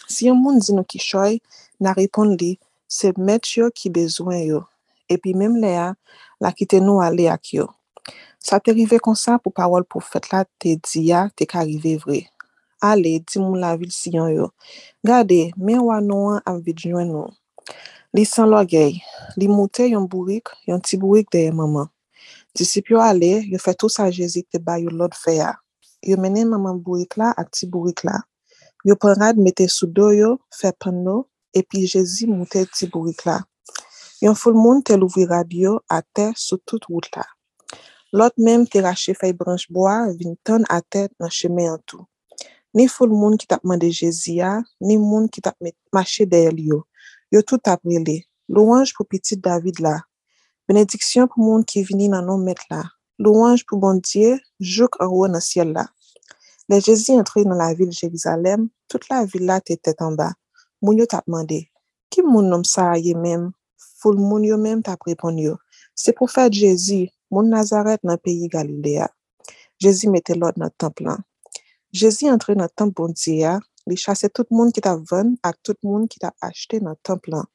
Si 0.08 0.30
yon 0.30 0.40
moun 0.40 0.64
di 0.64 0.72
nou 0.72 0.88
ki 0.88 1.04
choy, 1.04 1.42
nan 1.84 1.98
repon 2.00 2.38
li, 2.40 2.54
se 2.88 3.12
met 3.20 3.52
yo 3.58 3.68
ki 3.68 3.92
bezwen 3.92 4.46
yo. 4.48 4.64
Epi 5.12 5.36
mem 5.36 5.60
le 5.60 5.74
a, 5.76 5.90
la 6.40 6.54
kite 6.56 6.80
nou 6.80 7.04
ale 7.04 7.28
ak 7.28 7.52
yo. 7.52 7.68
Sa 8.40 8.64
te 8.64 8.72
rive 8.72 9.04
konsa 9.04 9.36
pou 9.44 9.52
parol 9.52 9.84
pou 9.84 10.00
fet 10.00 10.32
la 10.32 10.46
te 10.56 10.78
diya 10.88 11.28
te 11.36 11.44
ka 11.44 11.68
rive 11.68 11.98
vre. 12.00 12.24
Ale, 12.82 13.18
ti 13.26 13.40
moun 13.40 13.60
la 13.62 13.76
vil 13.80 13.92
siyon 13.92 14.30
yo. 14.34 14.48
Gade, 15.06 15.52
men 15.58 15.82
wano 15.88 16.20
an 16.36 16.42
ap 16.46 16.62
vidjwen 16.66 17.10
nou. 17.12 17.32
Li 18.16 18.24
san 18.26 18.50
lo 18.52 18.60
gey, 18.70 19.00
li 19.40 19.48
moutè 19.50 19.90
yon 19.92 20.08
bourik, 20.12 20.54
yon 20.70 20.82
ti 20.82 20.98
bourik 21.02 21.32
deye 21.34 21.52
maman. 21.52 21.90
Disip 22.58 22.90
yo 22.94 23.02
ale, 23.02 23.44
yo 23.52 23.60
fè 23.62 23.74
tout 23.78 23.94
sa 23.94 24.08
jezi 24.14 24.46
te 24.50 24.62
bay 24.62 24.86
yo 24.86 24.94
lot 24.94 25.18
fè 25.18 25.36
ya. 25.40 25.52
Yo 26.06 26.18
menen 26.22 26.50
maman 26.54 26.80
bourik 26.84 27.18
la 27.18 27.34
ak 27.38 27.52
ti 27.58 27.68
bourik 27.70 28.06
la. 28.08 28.22
Yo 28.86 28.96
pon 28.96 29.18
rad 29.20 29.38
mette 29.42 29.68
sou 29.70 29.90
do 29.90 30.12
yo, 30.16 30.38
fè 30.54 30.72
pan 30.78 31.04
nou, 31.06 31.28
epi 31.54 31.84
jezi 31.86 32.30
moutè 32.30 32.66
ti 32.74 32.90
bourik 32.94 33.26
la. 33.28 33.42
Yon 34.22 34.34
ful 34.34 34.56
moun 34.58 34.80
te 34.82 34.96
louvri 34.98 35.28
rad 35.30 35.52
yo 35.54 35.76
ate 35.94 36.32
sou 36.34 36.58
tout 36.66 36.82
wout 36.90 37.06
la. 37.14 37.26
Lot 38.18 38.34
menm 38.42 38.64
te 38.66 38.82
rache 38.82 39.14
fè 39.14 39.30
branj 39.38 39.68
boa, 39.70 40.08
vin 40.18 40.34
ton 40.48 40.66
ate 40.74 41.04
nan 41.20 41.30
cheme 41.30 41.68
an 41.70 41.78
tou. 41.86 42.08
Ni 42.78 42.86
foul 42.86 43.10
moun 43.10 43.40
ki 43.42 43.48
tap 43.50 43.64
mande 43.66 43.88
Jezia, 43.90 44.50
ni 44.86 45.00
moun 45.02 45.26
ki 45.34 45.42
tap 45.42 45.56
mache 45.96 46.26
der 46.30 46.54
yo. 46.62 46.84
Yo 47.34 47.42
tout 47.42 47.66
ap 47.66 47.82
rele, 47.90 48.20
louange 48.54 48.94
pou 48.94 49.04
petit 49.04 49.40
David 49.42 49.80
la. 49.82 49.96
Benediksyon 50.70 51.26
pou 51.32 51.42
moun 51.42 51.64
ki 51.66 51.82
vini 51.88 52.06
nan 52.12 52.28
nou 52.30 52.38
met 52.38 52.62
la. 52.70 52.84
Louange 53.18 53.66
pou 53.66 53.82
bon 53.82 53.98
diye, 53.98 54.36
jouk 54.62 55.00
anwo 55.02 55.26
nan 55.26 55.42
siel 55.42 55.72
la. 55.74 55.88
Le 56.70 56.78
Jezi 56.78 57.16
entri 57.18 57.48
nan 57.48 57.58
la 57.58 57.72
vil 57.74 57.90
Jerizalem, 57.90 58.68
tout 58.86 59.10
la 59.10 59.24
vil 59.26 59.48
la 59.50 59.58
te 59.58 59.74
tet 59.82 60.04
an 60.06 60.14
ba. 60.20 60.36
Moun 60.84 61.02
yo 61.02 61.08
tap 61.10 61.26
mande, 61.26 61.64
ki 62.14 62.22
moun 62.22 62.52
nom 62.52 62.66
sa 62.68 62.92
a 62.92 63.00
ye 63.02 63.16
mem? 63.18 63.48
Foul 64.04 64.22
moun 64.22 64.46
yo 64.46 64.60
mem 64.62 64.84
tap 64.86 65.08
repon 65.10 65.40
yo. 65.42 65.56
Se 65.98 66.14
pou 66.14 66.30
fèd 66.30 66.54
Jezi, 66.54 67.08
moun 67.34 67.50
Nazaret 67.50 68.06
nan 68.06 68.22
peyi 68.22 68.52
Galilea. 68.54 69.10
Jezi 69.82 70.14
mette 70.14 70.38
lòd 70.38 70.62
nan 70.62 70.70
temp 70.78 71.02
lan. 71.02 71.26
Jezi 71.94 72.28
entre 72.28 72.56
nan 72.56 72.68
temp 72.76 72.96
bondye 72.96 73.38
ya, 73.40 73.60
li 73.88 73.96
chase 73.96 74.28
tout 74.30 74.48
moun 74.52 74.72
ki 74.76 74.82
tap 74.84 75.00
ven 75.12 75.38
ak 75.48 75.56
tout 75.64 75.78
moun 75.84 76.08
ki 76.12 76.20
tap 76.20 76.36
achete 76.44 76.82
nan 76.84 76.98
temp 77.04 77.30
lan. 77.32 77.46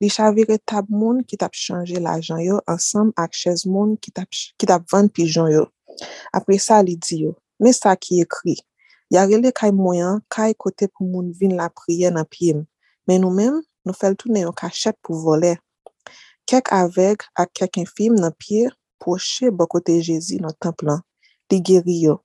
Li 0.00 0.08
chavire 0.08 0.56
tab 0.64 0.86
moun 0.88 1.20
ki 1.28 1.36
tap 1.36 1.52
chanje 1.52 2.00
la 2.00 2.16
jan 2.20 2.40
yo 2.40 2.60
ansam 2.66 3.12
ak 3.16 3.34
chez 3.36 3.66
moun 3.66 3.96
ki 4.00 4.10
tap, 4.16 4.30
ki 4.30 4.66
tap 4.66 4.86
ven 4.92 5.10
pijon 5.12 5.50
yo. 5.52 5.66
Apre 6.32 6.56
sa 6.58 6.80
li 6.86 6.96
di 6.96 7.24
yo, 7.24 7.34
me 7.60 7.72
sa 7.76 7.92
ki 7.96 8.22
ekri, 8.24 8.54
yarele 9.12 9.52
kay 9.52 9.74
moyan 9.74 10.22
kay 10.32 10.54
kote 10.54 10.88
pou 10.88 11.04
moun 11.04 11.32
vin 11.36 11.56
la 11.58 11.68
priye 11.68 12.08
nan 12.14 12.24
piyem, 12.30 12.64
men 13.04 13.20
nou 13.20 13.34
men 13.34 13.60
nou 13.84 13.92
fel 13.92 14.16
toune 14.16 14.46
yo 14.46 14.54
kachet 14.56 14.96
pou 15.02 15.18
vole. 15.18 15.56
Kek 16.48 16.72
avek 16.72 17.26
ak 17.36 17.52
kek 17.52 17.82
infim 17.82 18.16
nan 18.16 18.32
piye 18.40 18.70
poche 19.02 19.52
bo 19.52 19.66
kote 19.68 19.98
Jezi 20.00 20.40
nan 20.40 20.56
temp 20.56 20.80
lan. 20.86 21.04
Li 21.50 21.60
geri 21.60 22.00
yo. 22.06 22.20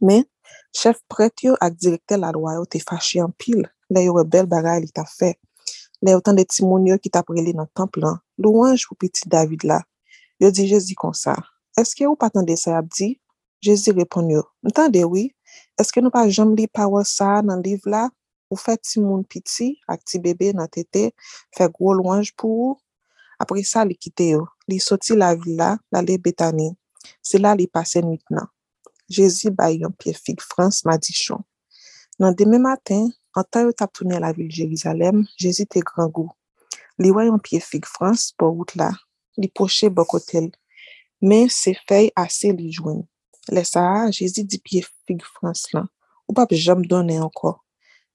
Men, 0.00 0.24
Chef 0.74 1.00
pret 1.10 1.44
yo 1.46 1.54
ak 1.64 1.76
direkte 1.80 2.18
la 2.20 2.32
lwa 2.34 2.56
yo 2.58 2.64
te 2.70 2.80
fache 2.82 3.18
yon 3.20 3.32
pil, 3.38 3.64
le 3.90 4.04
yo 4.06 4.14
rebel 4.18 4.48
bagay 4.50 4.82
li 4.84 4.90
ta 4.94 5.04
fe. 5.08 5.34
Le 6.02 6.14
yo 6.14 6.20
tan 6.24 6.36
de 6.38 6.44
timoun 6.44 6.86
yo 6.90 6.98
ki 7.00 7.12
ta 7.14 7.22
prele 7.26 7.54
nan 7.56 7.70
temp 7.76 7.96
lan, 8.02 8.20
louanj 8.42 8.86
pou 8.88 8.98
piti 9.00 9.28
David 9.30 9.64
la. 9.70 9.80
Yo 10.42 10.50
di 10.50 10.66
Jezi 10.70 10.96
kon 10.98 11.14
sa, 11.16 11.36
eske 11.80 12.08
ou 12.08 12.18
patande 12.18 12.56
sa 12.60 12.78
ap 12.80 12.90
di? 12.92 13.14
Jezi 13.64 13.94
repon 13.96 14.28
yo, 14.28 14.42
mtande 14.66 15.04
oui, 15.08 15.30
eske 15.80 16.02
nou 16.02 16.12
pa 16.12 16.26
jom 16.28 16.52
li 16.58 16.66
pawa 16.68 17.04
sa 17.08 17.38
nan 17.40 17.62
liv 17.64 17.86
la? 17.88 18.08
Ou 18.52 18.60
fe 18.60 18.76
timoun 18.76 19.24
piti 19.26 19.72
ak 19.90 20.04
ti 20.04 20.20
bebe 20.22 20.52
nan 20.54 20.68
tete, 20.70 21.08
fe 21.56 21.68
gwo 21.72 21.94
louanj 21.96 22.34
pou 22.38 22.68
ou? 22.68 22.80
Apre 23.40 23.64
sa 23.66 23.82
li 23.88 23.96
kite 23.98 24.28
yo, 24.34 24.44
li 24.70 24.78
soti 24.78 25.16
la 25.18 25.32
villa 25.34 25.74
la 25.92 26.02
le 26.06 26.18
betani, 26.22 26.68
se 27.24 27.40
la 27.42 27.54
li 27.58 27.66
pase 27.66 28.02
nwit 28.04 28.22
nan. 28.30 28.46
Jezi 29.10 29.50
bay 29.50 29.76
yon 29.82 29.92
piye 29.92 30.14
fig 30.16 30.40
Frans 30.40 30.84
Madichon. 30.84 31.42
Nan 32.18 32.34
deme 32.34 32.58
maten, 32.58 33.10
an 33.36 33.44
tan 33.50 33.66
yo 33.66 33.72
tap 33.76 33.92
toune 33.92 34.16
la 34.20 34.32
vil 34.32 34.48
Jerizalem, 34.48 35.24
Jezi 35.40 35.66
te 35.68 35.82
gran 35.84 36.08
gou. 36.08 36.30
Li 36.98 37.10
way 37.12 37.28
yon 37.28 37.42
piye 37.42 37.60
fig 37.60 37.84
Frans 37.84 38.30
bo 38.38 38.48
wout 38.54 38.72
la, 38.80 38.92
li 39.36 39.50
poche 39.52 39.90
bokotel, 39.92 40.48
men 41.20 41.50
se 41.52 41.74
fey 41.88 42.08
ase 42.16 42.54
li 42.56 42.70
jwen. 42.72 43.02
Le 43.52 43.64
sa 43.68 43.84
a, 43.84 44.08
Jezi 44.08 44.46
di 44.48 44.60
piye 44.64 44.86
fig 45.04 45.20
Frans 45.36 45.66
lan, 45.76 45.90
ou 46.24 46.36
pap 46.36 46.56
jom 46.56 46.86
donen 46.88 47.26
anko. 47.28 47.58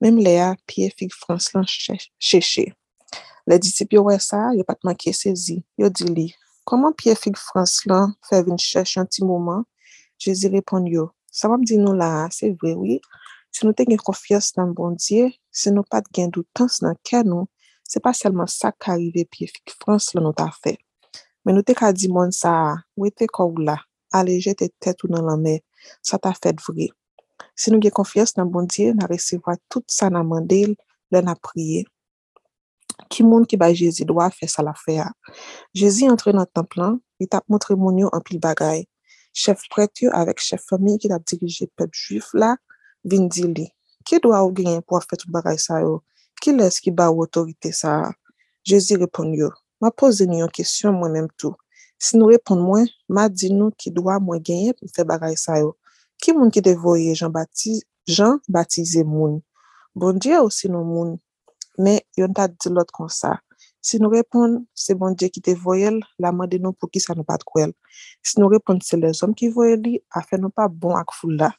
Mem 0.01 0.17
le 0.17 0.39
a, 0.41 0.53
piye 0.65 0.89
fig 0.97 1.13
Frans 1.13 1.51
lan 1.53 1.69
cheche. 1.69 2.65
Le 3.45 3.57
disip 3.61 3.93
yo 3.93 4.07
wè 4.07 4.17
sa, 4.21 4.47
yo 4.57 4.65
patman 4.65 4.97
ki 4.97 5.13
sezi, 5.13 5.61
yo 5.77 5.89
di 5.93 6.09
li, 6.09 6.29
koman 6.65 6.95
piye 6.97 7.13
fig 7.17 7.37
Frans 7.37 7.83
lan 7.89 8.15
fe 8.25 8.41
vin 8.45 8.57
cheche 8.57 8.97
an 9.01 9.09
ti 9.09 9.21
mouman, 9.25 9.67
Jezi 10.19 10.49
repon 10.51 10.83
yo, 10.91 11.05
sa 11.31 11.47
wap 11.47 11.61
di 11.63 11.77
nou 11.79 11.95
la, 11.95 12.27
se 12.35 12.49
vwe 12.51 12.73
wye, 12.75 12.97
se 13.55 13.63
nou 13.63 13.71
te 13.71 13.85
gen 13.87 14.01
konfiyans 14.03 14.51
nan 14.57 14.73
bondye, 14.75 15.29
se 15.47 15.71
nou 15.71 15.87
pat 15.87 16.09
gen 16.15 16.33
doutans 16.35 16.81
nan 16.83 16.97
ken 17.07 17.29
nou, 17.31 17.47
se 17.87 18.01
pa 18.03 18.11
selman 18.11 18.49
sa 18.51 18.73
ka 18.75 18.97
rive 18.99 19.23
piye 19.31 19.47
fik 19.47 19.77
frans 19.79 20.11
la 20.17 20.23
nou 20.25 20.35
ta 20.35 20.49
fe. 20.51 20.75
Men 21.47 21.55
nou 21.55 21.63
te 21.63 21.71
ka 21.77 21.93
di 21.95 22.11
moun 22.11 22.35
sa, 22.35 22.51
wè 22.99 23.13
te 23.15 23.29
kou 23.31 23.63
la, 23.63 23.77
aleje 24.11 24.57
te 24.59 24.67
tet 24.83 25.05
ou 25.05 25.13
nan 25.13 25.23
la 25.23 25.37
me, 25.39 25.55
sa 26.03 26.19
ta 26.19 26.35
fet 26.35 26.59
vwe. 26.67 26.89
Se 27.55 27.71
nou 27.71 27.79
gen 27.79 27.95
konfiyans 27.95 28.35
nan 28.35 28.51
bondye, 28.51 28.91
nan 28.99 29.07
resewa 29.07 29.55
tout 29.71 29.87
sa 29.87 30.11
nan 30.11 30.27
mandel, 30.27 30.75
lè 31.15 31.23
nan 31.23 31.39
priye. 31.39 31.85
Ki 33.07 33.23
moun 33.23 33.47
ki 33.47 33.55
ba 33.55 33.71
Jezi 33.71 34.03
dwa 34.03 34.27
fe 34.35 34.51
sa 34.51 34.67
la 34.67 34.75
fe 34.75 34.99
a. 34.99 35.07
Jezi 35.71 36.11
entre 36.11 36.35
nan 36.35 36.51
templan, 36.51 36.99
li 37.23 37.31
tap 37.31 37.47
montre 37.47 37.79
moun 37.79 38.03
yo 38.03 38.11
an 38.11 38.27
pil 38.27 38.43
bagay. 38.43 38.83
chef 39.33 39.63
prèt 39.71 40.03
yo 40.03 40.11
avèk 40.15 40.39
chef 40.41 40.63
fami 40.69 40.97
ki 41.01 41.11
tap 41.11 41.25
dirije 41.27 41.69
pep 41.77 41.91
juif 41.93 42.31
la, 42.33 42.55
vin 43.03 43.27
di 43.31 43.45
li. 43.47 43.67
Ki 44.05 44.19
do 44.23 44.33
a 44.33 44.41
ou 44.45 44.53
genyen 44.55 44.83
pou 44.85 44.97
a 44.97 45.01
fèt 45.03 45.25
ou 45.27 45.33
bagay 45.35 45.59
sa 45.61 45.81
yo? 45.83 45.99
Ki 46.41 46.53
les 46.55 46.79
ki 46.83 46.91
ba 46.95 47.09
ou 47.11 47.25
otorite 47.25 47.71
sa? 47.75 48.13
Jezi 48.67 48.99
repon 49.01 49.33
yo, 49.35 49.49
ma 49.81 49.91
pose 49.91 50.27
ni 50.29 50.39
yon 50.41 50.51
kesyon 50.53 50.95
mwen 50.97 51.15
menm 51.15 51.29
tou. 51.39 51.55
Si 51.99 52.17
nou 52.17 52.31
repon 52.31 52.61
mwen, 52.63 52.87
ma 53.11 53.27
di 53.29 53.51
nou 53.51 53.75
ki 53.75 53.91
do 53.95 54.07
a 54.11 54.19
mwen 54.23 54.41
genyen 54.43 54.77
pou 54.79 54.91
fè 54.95 55.05
bagay 55.07 55.35
sa 55.39 55.59
yo. 55.59 55.75
Ki 56.19 56.33
moun 56.35 56.51
ki 56.51 56.63
devoye 56.63 57.13
jan 57.15 57.31
batize, 57.35 57.85
jan 58.07 58.39
batize 58.47 59.03
bon 59.03 59.15
moun? 59.15 59.35
Bon 59.95 60.15
diye 60.15 60.39
ou 60.39 60.51
si 60.51 60.71
nou 60.71 60.83
moun? 60.87 61.17
Men, 61.79 61.99
yon 62.19 62.33
ta 62.35 62.47
di 62.47 62.71
lot 62.71 62.91
kon 62.91 63.07
sa. 63.11 63.37
Si 63.79 63.99
nou 64.01 64.11
repon, 64.11 64.57
se 64.75 64.95
bon 64.99 65.15
Dje 65.15 65.29
ki 65.31 65.41
te 65.43 65.53
voyel, 65.55 66.01
la 66.19 66.33
mande 66.35 66.59
nou 66.59 66.75
pou 66.75 66.91
ki 66.91 66.99
sa 66.99 67.15
nou 67.15 67.27
pat 67.27 67.45
kwel. 67.47 67.71
Si 68.25 68.39
nou 68.41 68.51
repon, 68.51 68.81
se 68.83 68.99
le 68.99 69.13
zom 69.15 69.31
ki 69.37 69.51
voyel 69.55 69.79
li, 69.85 69.93
afe 70.19 70.39
nou 70.39 70.51
pa 70.51 70.67
bon 70.67 70.97
ak 70.99 71.13
foul 71.15 71.37
la. 71.39 71.53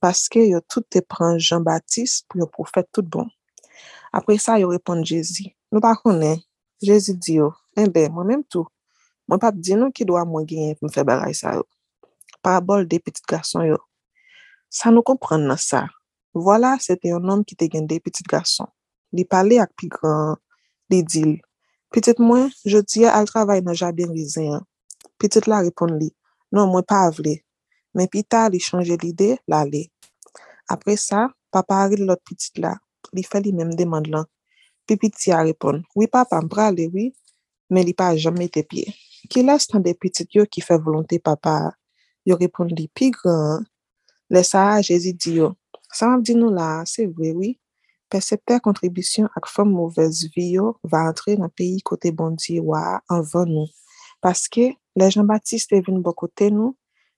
Paske 0.00 0.40
yo 0.46 0.62
tout 0.64 0.84
te 0.92 1.02
pran 1.04 1.36
Jean-Baptiste 1.36 2.24
pou 2.28 2.40
yo 2.40 2.48
profet 2.52 2.88
tout 2.92 3.04
bon. 3.04 3.28
Apre 4.16 4.38
sa, 4.40 4.56
yo 4.60 4.70
repon 4.72 5.04
Jezi. 5.04 5.50
Nou 5.72 5.84
pa 5.84 5.92
konen, 6.00 6.40
Jezi 6.84 7.16
di 7.20 7.38
yo, 7.40 7.50
enbe, 7.76 8.06
mwen 8.12 8.32
menm 8.32 8.46
tou. 8.48 8.68
Mwen 9.28 9.40
pap 9.42 9.56
di 9.60 9.76
nou 9.76 9.92
ki 9.92 10.06
do 10.08 10.16
a 10.16 10.24
mwen 10.24 10.46
genye 10.48 10.76
pou 10.78 10.88
mfe 10.88 11.04
bagay 11.04 11.36
sa 11.36 11.56
yo. 11.58 11.66
Parabol 12.40 12.86
de 12.88 13.00
petit 13.02 13.24
garson 13.28 13.66
yo. 13.66 13.80
Sa 14.72 14.92
nou 14.94 15.04
kompran 15.04 15.44
nan 15.48 15.60
sa. 15.60 15.86
Vola, 16.36 16.76
se 16.80 16.96
te 17.00 17.10
yon 17.12 17.24
nom 17.24 17.42
ki 17.44 17.56
te 17.58 17.68
gen 17.72 17.88
de 17.90 17.98
petit 18.00 18.24
garson. 18.28 18.68
Li 19.12 19.24
pale 19.28 19.58
ak 19.60 19.72
pi 19.76 19.88
gran, 19.92 20.36
li 20.92 21.02
dil. 21.02 21.36
Petit 21.94 22.18
mwen, 22.18 22.50
je 22.66 22.80
diye 22.82 23.10
al 23.10 23.28
travay 23.30 23.62
nan 23.64 23.76
jaden 23.78 24.12
rizen. 24.14 24.62
Petit 25.20 25.46
la 25.46 25.62
repon 25.64 25.94
li, 26.00 26.10
non 26.52 26.70
mwen 26.70 26.84
pa 26.86 27.04
avle. 27.08 27.38
Men 27.94 28.10
pita 28.12 28.46
li 28.52 28.60
chanje 28.60 28.98
lide, 29.02 29.36
la 29.50 29.62
li. 29.64 29.86
Apre 30.72 30.96
sa, 30.98 31.28
papa 31.54 31.84
ari 31.84 32.00
lot 32.02 32.20
petit 32.26 32.58
la, 32.62 32.74
li 33.14 33.22
fe 33.22 33.40
li 33.40 33.52
menm 33.54 33.72
demand 33.78 34.10
lan. 34.12 34.26
Pi 34.86 34.98
piti 35.00 35.32
a 35.34 35.40
repon, 35.46 35.80
oui 35.96 36.06
papa 36.10 36.40
mbra 36.42 36.68
li, 36.74 36.88
oui, 36.92 37.06
men 37.70 37.86
li 37.86 37.94
pa 37.94 38.12
jame 38.18 38.48
te 38.52 38.62
pie. 38.66 38.92
Ki 39.30 39.42
les 39.46 39.66
tan 39.70 39.82
de 39.82 39.94
petit 39.94 40.28
yo 40.34 40.44
ki 40.46 40.62
fe 40.62 40.76
volonte 40.78 41.18
papa, 41.22 41.72
yo 42.26 42.36
repon 42.38 42.70
li, 42.70 42.86
pi 42.94 43.12
gran, 43.14 43.64
le 44.30 44.42
sa 44.46 44.66
a 44.74 44.82
jezi 44.82 45.14
di 45.14 45.38
yo. 45.38 45.54
Sa 45.94 46.10
mab 46.10 46.26
di 46.26 46.34
nou 46.38 46.50
la, 46.54 46.84
se 46.86 47.06
vwe, 47.06 47.32
oui, 47.38 47.50
Persepte 48.06 48.60
kontribisyon 48.62 49.26
ak 49.34 49.48
fom 49.50 49.72
mouvez 49.74 50.20
viyo 50.34 50.76
va 50.86 51.08
antre 51.10 51.34
nan 51.40 51.50
peyi 51.50 51.80
kote 51.82 52.12
bondi 52.14 52.60
waa 52.62 53.00
anvan 53.10 53.50
nou. 53.50 53.66
Paske, 54.22 54.76
le 54.94 55.08
Jean-Baptiste 55.10 55.80
vin 55.82 55.98
bo 56.04 56.12
kote 56.14 56.46
nou, 56.54 56.76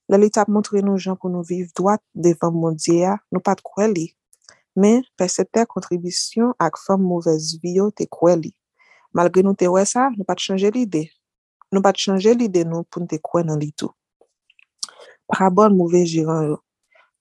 le 0.08 0.16
li 0.16 0.30
tap 0.32 0.48
montre 0.48 0.80
nou 0.80 0.96
jan 0.96 1.18
pou 1.20 1.28
nou 1.28 1.44
viv 1.44 1.68
doat 1.76 2.00
devan 2.16 2.56
bondye 2.56 3.02
ya, 3.02 3.18
nou 3.28 3.44
pat 3.44 3.60
kwe 3.60 3.90
li. 3.92 4.06
Men, 4.80 5.04
persepte 5.20 5.66
kontribisyon 5.68 6.54
ak 6.56 6.80
fom 6.80 7.04
mouvez 7.04 7.52
viyo 7.60 7.90
te 7.92 8.08
kwe 8.08 8.38
li. 8.40 8.54
Malgre 9.12 9.44
nou 9.44 9.58
te 9.58 9.68
we 9.68 9.84
sa, 9.88 10.08
nou 10.16 10.24
pat 10.24 10.40
chanje 10.40 10.72
lide. 10.72 11.04
Nou 11.68 11.84
pat 11.84 12.00
chanje 12.00 12.32
lide 12.32 12.64
nou 12.64 12.88
pou 12.88 13.04
nou 13.04 13.12
te 13.12 13.20
kwe 13.20 13.44
nan 13.44 13.60
li 13.60 13.68
tou. 13.76 13.92
Parabol 15.28 15.76
mouvez 15.76 16.08
jiran 16.08 16.46
yo. 16.48 16.58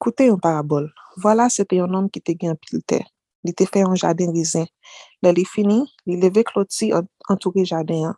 Koute 0.00 0.24
yon 0.30 0.40
parabol. 0.40 0.88
Vola 1.20 1.50
se 1.52 1.68
te 1.68 1.76
yon 1.76 1.92
nom 1.92 2.08
ki 2.08 2.24
te 2.24 2.32
gen 2.40 2.56
pil 2.56 2.80
ter. 2.88 3.04
li 3.44 3.54
te 3.56 3.66
fè 3.68 3.82
yon 3.84 3.98
jaden 3.98 4.32
rizin. 4.34 4.66
Le 5.22 5.32
li 5.36 5.44
fini, 5.48 5.80
li 6.06 6.18
leve 6.22 6.44
kloti 6.48 6.90
antoure 6.94 7.64
jaden 7.68 8.10
an. 8.10 8.16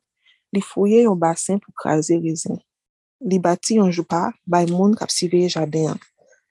Li 0.54 0.62
fouye 0.64 1.04
yon 1.04 1.18
basen 1.20 1.60
pou 1.62 1.74
kraze 1.82 2.18
rizin. 2.22 2.58
Li 3.20 3.38
bati 3.42 3.78
yon 3.78 3.92
jupa 3.94 4.30
bay 4.46 4.66
moun 4.70 4.96
kap 4.98 5.12
siveye 5.12 5.50
jaden 5.52 5.92
an. 5.94 6.00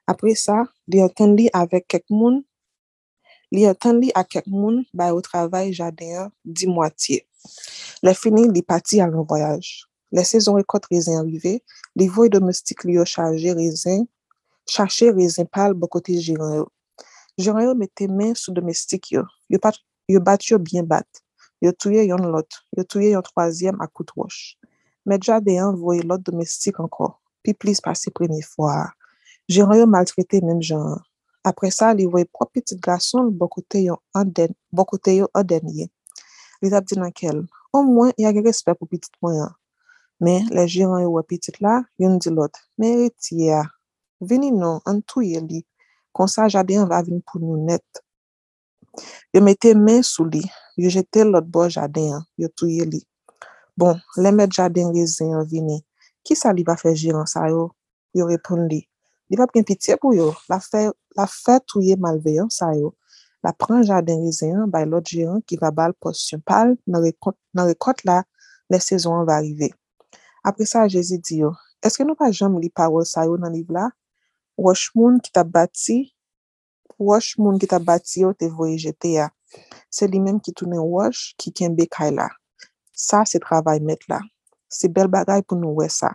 Apre 0.10 0.34
sa, 0.38 0.64
li 0.90 1.02
atan 1.06 1.36
li 1.38 1.50
avek 1.54 1.86
kek 1.92 2.06
moun, 2.10 2.42
li 3.54 3.66
atan 3.70 4.00
li 4.02 4.14
ak 4.18 4.32
kek 4.38 4.48
moun 4.50 4.84
bay 4.94 5.14
ou 5.14 5.22
travay 5.26 5.74
jaden 5.76 6.16
an 6.26 6.32
di 6.44 6.70
mwatiye. 6.70 7.26
Le 8.06 8.14
fini, 8.16 8.48
li 8.54 8.64
pati 8.66 9.02
al 9.04 9.14
yon 9.16 9.28
voyaj. 9.30 9.68
Le 10.12 10.24
sezon 10.26 10.58
rekot 10.58 10.88
rizin 10.90 11.20
arrive, 11.20 11.60
li 11.98 12.08
voy 12.10 12.32
domestik 12.34 12.82
li 12.88 12.96
yo 12.98 13.06
chaje 13.06 13.54
rizin, 13.54 14.08
chache 14.66 15.12
rizin 15.14 15.46
pal 15.46 15.76
bokote 15.78 16.16
jiran 16.18 16.56
yo. 16.56 16.66
Joran 17.40 17.70
yo 17.70 17.76
mette 17.80 18.08
men 18.12 18.36
sou 18.36 18.54
domestik 18.54 19.12
yo. 19.14 19.24
Yo, 19.50 19.60
pat, 19.64 19.78
yo 20.12 20.20
bat 20.20 20.44
yo 20.50 20.60
bien 20.60 20.88
bat. 20.88 21.08
Yo 21.64 21.72
touye 21.72 22.04
yon 22.08 22.28
lot. 22.34 22.60
Yo 22.76 22.84
touye 22.84 23.14
yon 23.14 23.24
troasyem 23.26 23.80
akout 23.84 24.12
wosh. 24.20 24.56
Medja 25.08 25.40
deyan 25.44 25.78
voye 25.80 26.04
lot 26.04 26.24
domestik 26.28 26.80
anko. 26.84 27.14
Pi 27.44 27.56
plis 27.56 27.80
pasi 27.84 28.12
premi 28.12 28.42
fwa. 28.44 28.90
Joran 29.48 29.80
yo 29.80 29.88
maltrete 29.88 30.44
men 30.44 30.60
jan. 30.60 31.00
Apre 31.48 31.72
sa, 31.72 31.94
li 31.96 32.10
voye 32.12 32.28
prop 32.28 32.52
petit 32.54 32.76
gason 32.84 33.32
bokote 33.32 33.86
yo 33.86 35.32
adenye. 35.34 35.88
Li 36.60 36.70
tap 36.70 36.86
di 36.92 37.00
nan 37.00 37.16
kel. 37.16 37.46
Ou 37.72 37.86
mwen, 37.86 38.12
yage 38.20 38.44
respet 38.44 38.76
pou 38.76 38.90
petit 38.90 39.14
mwen. 39.24 39.48
Men, 40.20 40.50
le 40.52 40.66
jiran 40.68 41.00
yo 41.06 41.14
wè 41.14 41.24
pitit 41.30 41.62
la, 41.64 41.78
yon 42.02 42.18
di 42.20 42.32
lot. 42.34 42.58
Men, 42.82 42.98
reti 43.06 43.46
ya. 43.46 43.62
Veni 44.20 44.50
nou, 44.52 44.82
an 44.90 45.00
touye 45.08 45.40
li. 45.46 45.62
Konsa 46.16 46.48
jade 46.52 46.78
yon 46.78 46.90
va 46.90 47.02
vin 47.06 47.22
pou 47.26 47.42
nou 47.42 47.58
net. 47.66 48.04
Yo 49.34 49.42
mette 49.46 49.74
men 49.78 50.04
sou 50.04 50.26
li, 50.28 50.42
yo 50.78 50.92
jete 50.94 51.26
lot 51.28 51.48
bo 51.48 51.68
jade 51.70 52.04
yon, 52.04 52.26
yo 52.42 52.50
touye 52.58 52.88
li. 52.90 53.02
Bon, 53.78 53.98
le 54.18 54.32
met 54.36 54.52
jade 54.52 54.82
yon 54.82 54.96
rezen 54.96 55.36
yon 55.36 55.48
vini. 55.48 55.80
Ki 56.26 56.36
sa 56.36 56.52
li 56.54 56.66
va 56.68 56.76
fe 56.80 56.96
jiran 56.98 57.30
sa 57.30 57.48
yo? 57.52 57.70
Yo 58.18 58.28
repon 58.30 58.66
li. 58.70 58.82
Li 59.30 59.38
va 59.38 59.46
pren 59.50 59.66
pitiye 59.66 60.00
pou 60.02 60.16
yo, 60.18 60.32
la 60.50 60.58
fe, 60.64 60.88
la 61.18 61.28
fe 61.30 61.60
touye 61.70 61.96
malveyon 62.02 62.50
sa 62.54 62.72
yo. 62.74 62.96
La 63.46 63.54
pren 63.56 63.86
jaden 63.88 64.26
rezeyan 64.26 64.72
bay 64.74 64.88
lot 64.90 65.06
jiran 65.08 65.40
ki 65.48 65.60
va 65.62 65.72
bal 65.72 65.94
posyon 66.04 66.42
pal 66.44 66.74
nan 66.90 67.06
rekot 67.06 68.04
la 68.10 68.18
le 68.70 68.80
sezon 68.84 69.22
an 69.22 69.28
va 69.30 69.38
arrive. 69.40 69.70
Apre 70.44 70.66
sa, 70.68 70.88
Jezi 70.92 71.20
di 71.24 71.40
yo, 71.44 71.54
eske 71.86 72.04
nou 72.04 72.20
pa 72.20 72.30
jom 72.34 72.58
li 72.60 72.72
parol 72.74 73.06
sa 73.08 73.24
yo 73.28 73.38
nan 73.40 73.54
liv 73.56 73.72
la? 73.72 73.88
wosh 74.60 74.92
moun 74.96 75.20
ki 75.24 75.32
ta 75.36 75.44
bati, 75.48 75.98
wosh 77.00 77.38
moun 77.40 77.60
ki 77.62 77.68
ta 77.72 77.80
bati 77.80 78.26
yo 78.26 78.34
te 78.36 78.50
voye 78.52 78.78
jete 78.84 79.16
ya. 79.16 79.28
Se 79.90 80.08
li 80.12 80.20
menm 80.20 80.42
ki 80.44 80.52
toune 80.58 80.80
wosh 80.84 81.34
ki 81.40 81.54
kenbe 81.56 81.88
kay 81.96 82.12
la. 82.12 82.28
Sa 82.94 83.24
se 83.26 83.40
travay 83.40 83.80
met 83.80 84.04
la. 84.12 84.20
Se 84.70 84.92
bel 84.92 85.08
bagay 85.10 85.42
pou 85.48 85.58
nou 85.58 85.80
we 85.80 85.88
sa. 85.90 86.12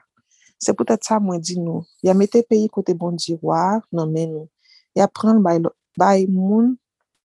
Se 0.60 0.72
pou 0.76 0.86
sa 1.02 1.18
mwen 1.20 1.40
di 1.42 1.56
nou, 1.58 1.84
ya 2.04 2.14
mette 2.14 2.44
peyi 2.48 2.68
kote 2.68 2.94
bon 2.94 3.16
diwa 3.16 3.80
nan 3.92 4.12
men 4.12 4.30
nou. 4.32 4.48
Ya 4.94 5.08
pren 5.08 5.42
bay, 5.42 5.58
bay 5.98 6.26
moun 6.30 6.76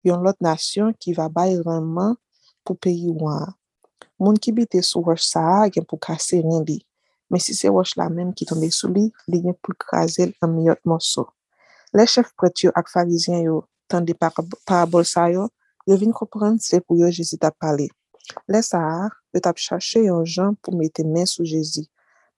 yon 0.06 0.22
lot 0.24 0.38
nasyon 0.40 0.94
ki 1.00 1.16
va 1.18 1.28
bay 1.28 1.58
ranman 1.66 2.16
pou 2.64 2.76
peyi 2.76 3.10
wan. 3.10 3.56
Moun 4.20 4.38
ki 4.38 4.54
bite 4.54 4.80
sou 4.86 5.04
wòch 5.06 5.24
sa, 5.24 5.68
gen 5.74 5.84
pou 5.84 6.00
kase 6.00 6.40
rin 6.44 6.64
li. 6.68 6.80
men 7.30 7.44
si 7.44 7.56
se 7.58 7.70
wosh 7.74 7.96
la 8.00 8.08
menm 8.14 8.34
ki 8.38 8.48
tonde 8.50 8.70
sou 8.74 8.92
li, 8.94 9.08
li 9.32 9.42
gen 9.44 9.58
pou 9.62 9.76
krasil 9.86 10.34
an 10.44 10.54
miyot 10.56 10.82
monso. 10.88 11.28
Le 11.96 12.06
chef 12.06 12.32
pretyo 12.40 12.72
ak 12.76 12.92
farizyen 12.92 13.44
yo 13.46 13.62
tande 13.92 14.16
parabol 14.20 15.06
sa 15.08 15.28
yo, 15.32 15.48
yo 15.88 15.98
vin 16.00 16.16
kompran 16.16 16.60
se 16.60 16.80
pou 16.84 17.00
yo 17.00 17.12
Jezi 17.12 17.40
tap 17.40 17.56
pale. 17.60 17.88
Le 18.52 18.62
sa 18.64 18.82
a, 18.84 19.12
yo 19.34 19.44
tap 19.44 19.60
chache 19.60 20.04
yon 20.04 20.26
jan 20.26 20.58
pou 20.62 20.76
mette 20.76 21.06
men 21.08 21.28
sou 21.30 21.48
Jezi, 21.48 21.86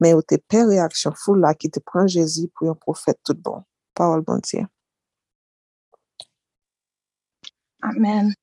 men 0.01 0.13
yo 0.15 0.25
te 0.25 0.38
pe 0.38 0.65
reaksyon 0.69 1.17
fou 1.17 1.38
la 1.38 1.55
ki 1.58 1.72
te 1.74 1.81
pran 1.81 2.10
Jezi 2.10 2.50
pou 2.53 2.69
yon 2.69 2.77
profet 2.77 3.17
tout 3.25 3.38
bon. 3.38 3.65
Parol 3.98 4.22
bon 4.24 4.39
tiye. 4.46 4.67
Amen. 7.84 8.34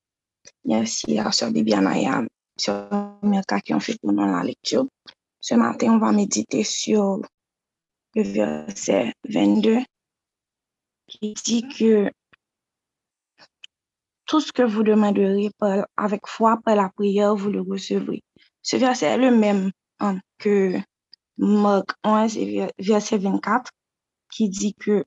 Mersi 0.67 1.19
a 1.19 1.31
sor 1.33 1.53
Bibiana 1.55 1.95
ya, 1.97 2.21
sor 2.59 2.91
Merka 3.23 3.61
ki 3.63 3.75
yon 3.75 3.83
fè 3.85 3.95
pou 4.01 4.13
nan 4.13 4.35
la 4.35 4.43
lektyo. 4.47 4.87
Ce 5.49 5.55
matin, 5.55 5.93
on 5.93 5.99
va 5.99 6.11
méditer 6.11 6.65
sur 6.65 7.21
le 8.17 8.23
verset 8.25 9.13
22 9.29 9.79
qui 11.07 11.35
dit 11.35 11.69
que 11.69 12.11
tout 14.27 14.41
ce 14.41 14.51
que 14.51 14.65
vous 14.65 14.83
demanderez 14.83 15.53
avec 15.97 16.27
foi 16.27 16.59
par 16.65 16.75
la 16.75 16.89
prière, 16.89 17.37
vous 17.37 17.53
le 17.53 17.61
recevrez. 17.61 18.25
Ce 18.63 18.75
verset 18.75 19.07
est 19.07 19.19
le 19.19 19.31
même 19.31 19.71
hein, 20.01 20.19
que 20.39 20.81
Marc 21.37 21.91
11 22.03 22.37
verset 22.81 23.19
24 23.19 23.71
qui 24.33 24.49
dit 24.49 24.75
que 24.75 25.05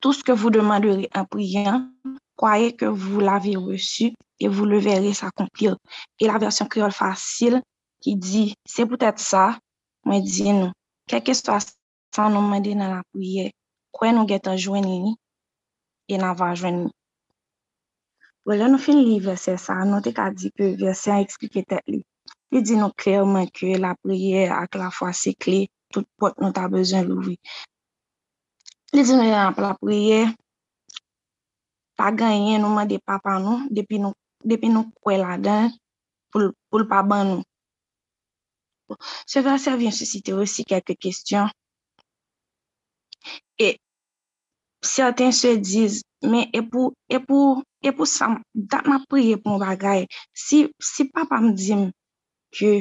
tout 0.00 0.12
ce 0.12 0.24
que 0.24 0.32
vous 0.32 0.50
demanderez 0.50 1.08
en 1.14 1.24
priant, 1.24 1.88
croyez 2.34 2.74
que 2.74 2.86
vous 2.86 3.20
l'avez 3.20 3.54
reçu 3.54 4.12
et 4.40 4.48
vous 4.48 4.64
le 4.64 4.80
verrez 4.80 5.14
s'accomplir. 5.14 5.76
Et 6.18 6.26
la 6.26 6.38
version 6.38 6.66
créole 6.66 6.90
facile 6.90 7.62
ki 8.02 8.14
di, 8.22 8.44
se 8.68 8.86
pou 8.88 9.00
tèt 9.00 9.18
sa, 9.22 9.44
mwen 10.06 10.24
di 10.26 10.52
nou, 10.52 10.72
keke 11.10 11.34
swa 11.36 11.58
san 12.14 12.32
nou 12.34 12.42
mwen 12.44 12.64
de 12.64 12.74
nan 12.78 12.94
la 12.96 13.00
pouye, 13.12 13.48
kwen 13.94 14.16
nou 14.16 14.28
getan 14.30 14.58
jwen 14.60 14.86
ni, 14.86 15.14
e 16.08 16.20
nan 16.20 16.36
va 16.38 16.52
jwen 16.54 16.84
ni. 16.84 16.92
Wè 18.48 18.56
lè 18.56 18.68
nou 18.70 18.80
fin 18.80 19.00
li 19.04 19.18
verse 19.24 19.58
sa, 19.60 19.82
nou 19.84 20.00
te 20.04 20.14
ka 20.16 20.30
di 20.32 20.48
ke 20.56 20.70
verse 20.80 21.10
an 21.12 21.24
eksplike 21.24 21.64
tèt 21.68 21.90
li. 21.92 22.00
Li 22.52 22.62
di 22.64 22.78
nou 22.80 22.94
klerman 22.96 23.50
ke 23.52 23.74
la 23.76 23.92
pouye 24.00 24.46
ak 24.48 24.78
la 24.80 24.88
fwa 24.94 25.10
se 25.12 25.34
kle, 25.36 25.66
tout 25.92 26.06
pot 26.20 26.38
nou 26.40 26.54
ta 26.56 26.64
bezon 26.72 27.04
louvi. 27.10 27.34
Li 28.94 29.04
di 29.04 29.12
nou 29.18 29.26
yon 29.28 29.42
ap 29.50 29.60
la 29.60 29.74
pouye, 29.80 30.22
pa 31.98 32.08
ganyen 32.14 32.62
nou 32.62 32.72
mwen 32.72 32.88
de 32.88 33.00
papa 33.04 33.36
nou, 33.42 33.66
depi 33.74 34.00
nou, 34.00 34.16
depi 34.40 34.70
nou 34.72 34.88
kwe 35.02 35.18
la 35.20 35.36
den, 35.36 35.74
pou, 36.32 36.54
pou 36.70 36.80
l 36.80 36.88
pa 36.88 37.02
ban 37.04 37.34
nou. 37.34 37.44
Bon, 38.88 38.96
Cela, 39.26 39.58
ça 39.58 39.76
vient 39.76 39.90
susciter 39.90 40.32
aussi 40.32 40.64
quelques 40.64 40.96
questions. 40.96 41.48
Et 43.58 43.78
certains 44.82 45.32
se 45.32 45.56
disent, 45.56 46.02
mais 46.22 46.48
et 46.52 46.62
pour, 46.62 46.94
et 47.08 47.20
pour, 47.20 47.62
et 47.82 47.92
pour 47.92 48.06
ça, 48.06 48.36
dans 48.54 48.82
ma 48.86 49.00
prière 49.08 49.38
pour 49.42 49.58
bagay, 49.58 50.06
si, 50.32 50.68
si 50.80 51.04
papa 51.06 51.40
me 51.40 51.52
dit 51.52 51.74
que 52.52 52.80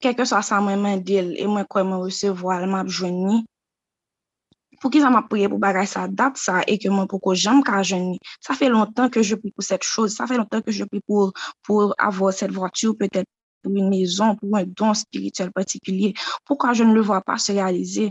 quelque 0.00 0.24
soit 0.24 0.42
ça 0.42 0.60
m'a 0.60 0.76
mandé 0.76 1.34
et 1.36 1.46
moi 1.46 1.64
quoi 1.64 1.84
me 1.84 1.96
recevoir, 1.96 2.66
m'a 2.66 2.86
joigné, 2.86 3.44
pou 4.80 4.92
ki 4.92 5.00
sa 5.02 5.10
ma 5.12 5.22
priye 5.30 5.48
pou 5.50 5.60
bagay 5.62 5.86
sa 5.88 6.06
dat 6.08 6.36
sa 6.40 6.60
e 6.68 6.76
ke 6.80 6.90
mwen 6.92 7.08
pou 7.10 7.22
ko 7.22 7.34
jam 7.34 7.62
ka 7.64 7.80
jeni. 7.86 8.18
Sa 8.44 8.56
fe 8.58 8.68
lontan 8.72 9.10
ke 9.12 9.22
je 9.24 9.38
pri 9.40 9.52
pou 9.54 9.64
set 9.64 9.84
chose, 9.86 10.14
sa 10.16 10.28
fe 10.28 10.36
lontan 10.38 10.62
ke 10.64 10.74
je 10.74 10.86
pri 10.90 11.00
pou 11.06 11.32
avor 12.08 12.34
set 12.36 12.52
vwature, 12.52 12.96
petet 13.00 13.26
pou 13.62 13.74
yon 13.76 13.90
mezon, 13.92 14.36
pou 14.40 14.52
yon 14.54 14.72
don 14.78 14.94
spirituel 14.98 15.52
patikulye. 15.56 16.12
Poukwa 16.46 16.74
je 16.76 16.84
ne 16.84 16.94
le 16.96 17.02
vwa 17.06 17.22
pa 17.24 17.38
se 17.42 17.56
realize? 17.56 18.10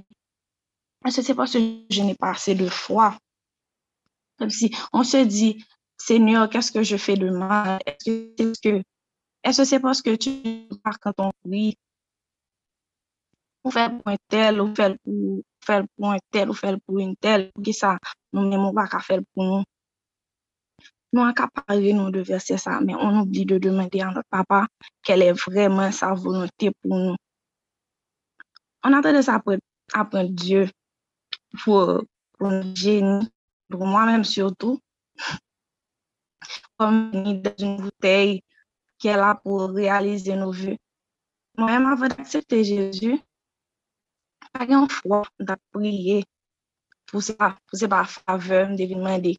Se 1.09 1.21
se 1.21 1.35
pa 1.37 1.45
se 1.47 1.61
je 1.89 2.03
ne 2.03 2.15
pa 2.17 2.33
ase 2.33 2.55
de 2.57 2.69
fwa. 2.69 3.13
Si 4.49 4.71
on 4.91 5.03
se 5.03 5.23
di, 5.25 5.55
Seigneur, 6.01 6.49
keske 6.49 6.83
je 6.83 6.97
fe 6.97 7.15
de 7.15 7.29
man? 7.29 7.79
Est-ce 9.45 9.63
se 9.65 9.79
pa 9.79 9.93
se 9.93 10.03
ke 10.03 10.15
tu 10.17 10.31
par 10.83 10.99
kanton 10.99 11.31
pri? 11.43 11.75
Ou 13.65 13.71
fel 13.73 13.95
pou 13.97 14.11
un 14.13 14.17
tel, 14.29 14.61
ou 14.61 14.73
fel 14.77 14.97
pou 15.01 15.41
fel 15.65 15.87
pou 15.95 16.11
un 16.13 16.19
tel 16.31 16.49
ou 16.49 16.57
fel 16.57 16.77
pou 16.85 17.01
un 17.01 17.13
tel, 17.21 17.47
pou 17.53 17.65
ki 17.65 17.73
sa 17.73 17.95
nou 18.33 18.45
mè 18.49 18.57
mou 18.61 18.73
baka 18.77 18.99
fel 19.01 19.23
pou 19.33 19.45
nou. 19.45 19.63
Nou 21.15 21.23
an 21.23 21.35
ka 21.39 21.45
pale 21.47 21.93
nou 21.95 22.11
de 22.11 22.21
verse 22.27 22.57
sa, 22.59 22.73
men 22.83 22.97
on 22.99 23.21
oubli 23.21 23.45
de 23.47 23.55
demande 23.63 24.01
an 24.03 24.17
not 24.17 24.27
papa 24.35 24.57
ke 25.07 25.15
lè 25.15 25.29
vremen 25.43 25.93
sa 25.95 26.09
volonté 26.11 26.73
pou 26.75 26.91
nou. 26.91 27.15
On 28.83 28.97
an 28.97 29.05
tade 29.05 29.21
sa 29.23 29.37
apren 29.39 30.33
Diyo 30.41 30.65
pou 31.61 32.03
nou 32.41 32.73
geni, 32.81 33.29
pou 33.71 33.87
mwa 33.87 34.03
mèm 34.09 34.25
surtout, 34.27 34.81
pou 36.75 36.91
mèm 36.97 37.39
de 37.45 37.55
joun 37.61 37.79
voutei 37.85 38.35
ke 38.99 39.15
la 39.15 39.31
pou 39.39 39.71
realize 39.71 40.35
nou 40.35 40.51
vè. 40.51 40.75
Mwen 41.55 41.71
mèm 41.77 41.89
avè 41.93 42.11
d'aksepte 42.11 42.59
Jésus, 42.73 43.23
pa 44.51 44.67
gen 44.67 44.91
fwa 44.99 45.23
da 45.39 45.55
priye 45.71 46.25
pou 47.07 47.23
se 47.23 47.39
pa 47.39 48.03
faveur 48.03 48.67
m 48.67 48.75
devine 48.75 49.07
mande. 49.07 49.37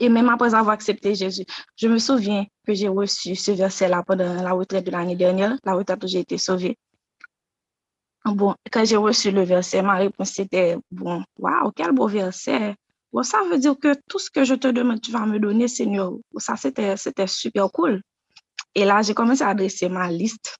Et 0.00 0.08
même 0.08 0.28
après 0.28 0.54
avoir 0.54 0.74
accepté 0.74 1.14
Jésus, 1.14 1.44
je 1.76 1.88
me 1.88 1.98
souviens 1.98 2.44
que 2.66 2.74
j'ai 2.74 2.88
reçu 2.88 3.34
ce 3.36 3.52
verset-là 3.52 4.02
pendant 4.06 4.34
la 4.42 4.52
retraite 4.52 4.84
de 4.84 4.90
l'année 4.90 5.16
dernière, 5.16 5.56
la 5.64 5.74
retraite 5.74 6.02
où 6.02 6.08
j'ai 6.08 6.20
été 6.20 6.38
sauvée. 6.38 6.76
Bon, 8.24 8.54
quand 8.72 8.84
j'ai 8.84 8.96
reçu 8.96 9.30
le 9.30 9.42
verset, 9.42 9.82
ma 9.82 9.94
réponse 9.94 10.30
c'était, 10.30 10.76
bon, 10.90 11.22
waouh, 11.38 11.70
quel 11.74 11.92
beau 11.92 12.08
verset. 12.08 12.74
Bon, 13.12 13.22
ça 13.22 13.42
veut 13.48 13.58
dire 13.58 13.76
que 13.80 13.94
tout 14.08 14.18
ce 14.18 14.30
que 14.30 14.44
je 14.44 14.54
te 14.54 14.66
demande, 14.68 15.00
tu 15.00 15.12
vas 15.12 15.24
me 15.24 15.38
donner, 15.38 15.68
Seigneur. 15.68 16.12
Ça, 16.36 16.56
c'était 16.56 17.26
super 17.28 17.70
cool. 17.70 18.02
Et 18.74 18.84
là, 18.84 19.02
j'ai 19.02 19.14
commencé 19.14 19.42
à 19.42 19.50
adresser 19.50 19.88
ma 19.88 20.10
liste 20.10 20.58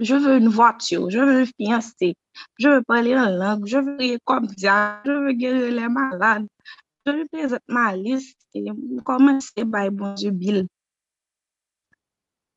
je 0.00 0.14
veux 0.14 0.36
une 0.36 0.48
voiture, 0.48 1.10
je 1.10 1.18
veux 1.18 1.46
fiancé, 1.56 2.16
je 2.58 2.68
veux 2.68 2.82
parler 2.82 3.16
en 3.16 3.28
langue, 3.30 3.66
je 3.66 3.78
veux 3.78 4.18
comme 4.24 4.48
ça, 4.56 5.00
je 5.04 5.12
veux 5.12 5.32
guérir 5.32 5.72
les 5.72 5.88
malades. 5.88 6.46
Je 7.06 7.12
veux 7.12 7.26
présenter 7.30 7.64
ma 7.68 7.94
liste 7.94 8.38
et 8.54 8.64
commencer 9.04 9.64
par 9.70 9.90
bon 9.90 10.14
Dieu 10.14 10.30
Bill. 10.30 10.66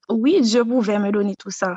Oui, 0.09 0.39
Dieu 0.41 0.63
pouvait 0.63 0.99
me 0.99 1.11
donner 1.11 1.35
tout 1.35 1.51
ça. 1.51 1.75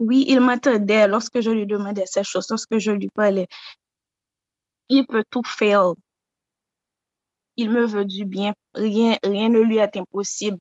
Oui, 0.00 0.24
il 0.28 0.40
m'attendait 0.40 1.08
lorsque 1.08 1.40
je 1.40 1.50
lui 1.50 1.66
demandais 1.66 2.04
ces 2.06 2.24
choses, 2.24 2.48
lorsque 2.50 2.78
je 2.78 2.90
lui 2.90 3.08
parlais. 3.14 3.46
Il 4.88 5.06
peut 5.06 5.24
tout 5.30 5.44
faire. 5.44 5.94
Il 7.56 7.70
me 7.70 7.86
veut 7.86 8.04
du 8.04 8.24
bien. 8.26 8.52
Rien, 8.74 9.16
rien 9.22 9.48
ne 9.48 9.60
lui 9.60 9.78
est 9.78 9.96
impossible. 9.96 10.58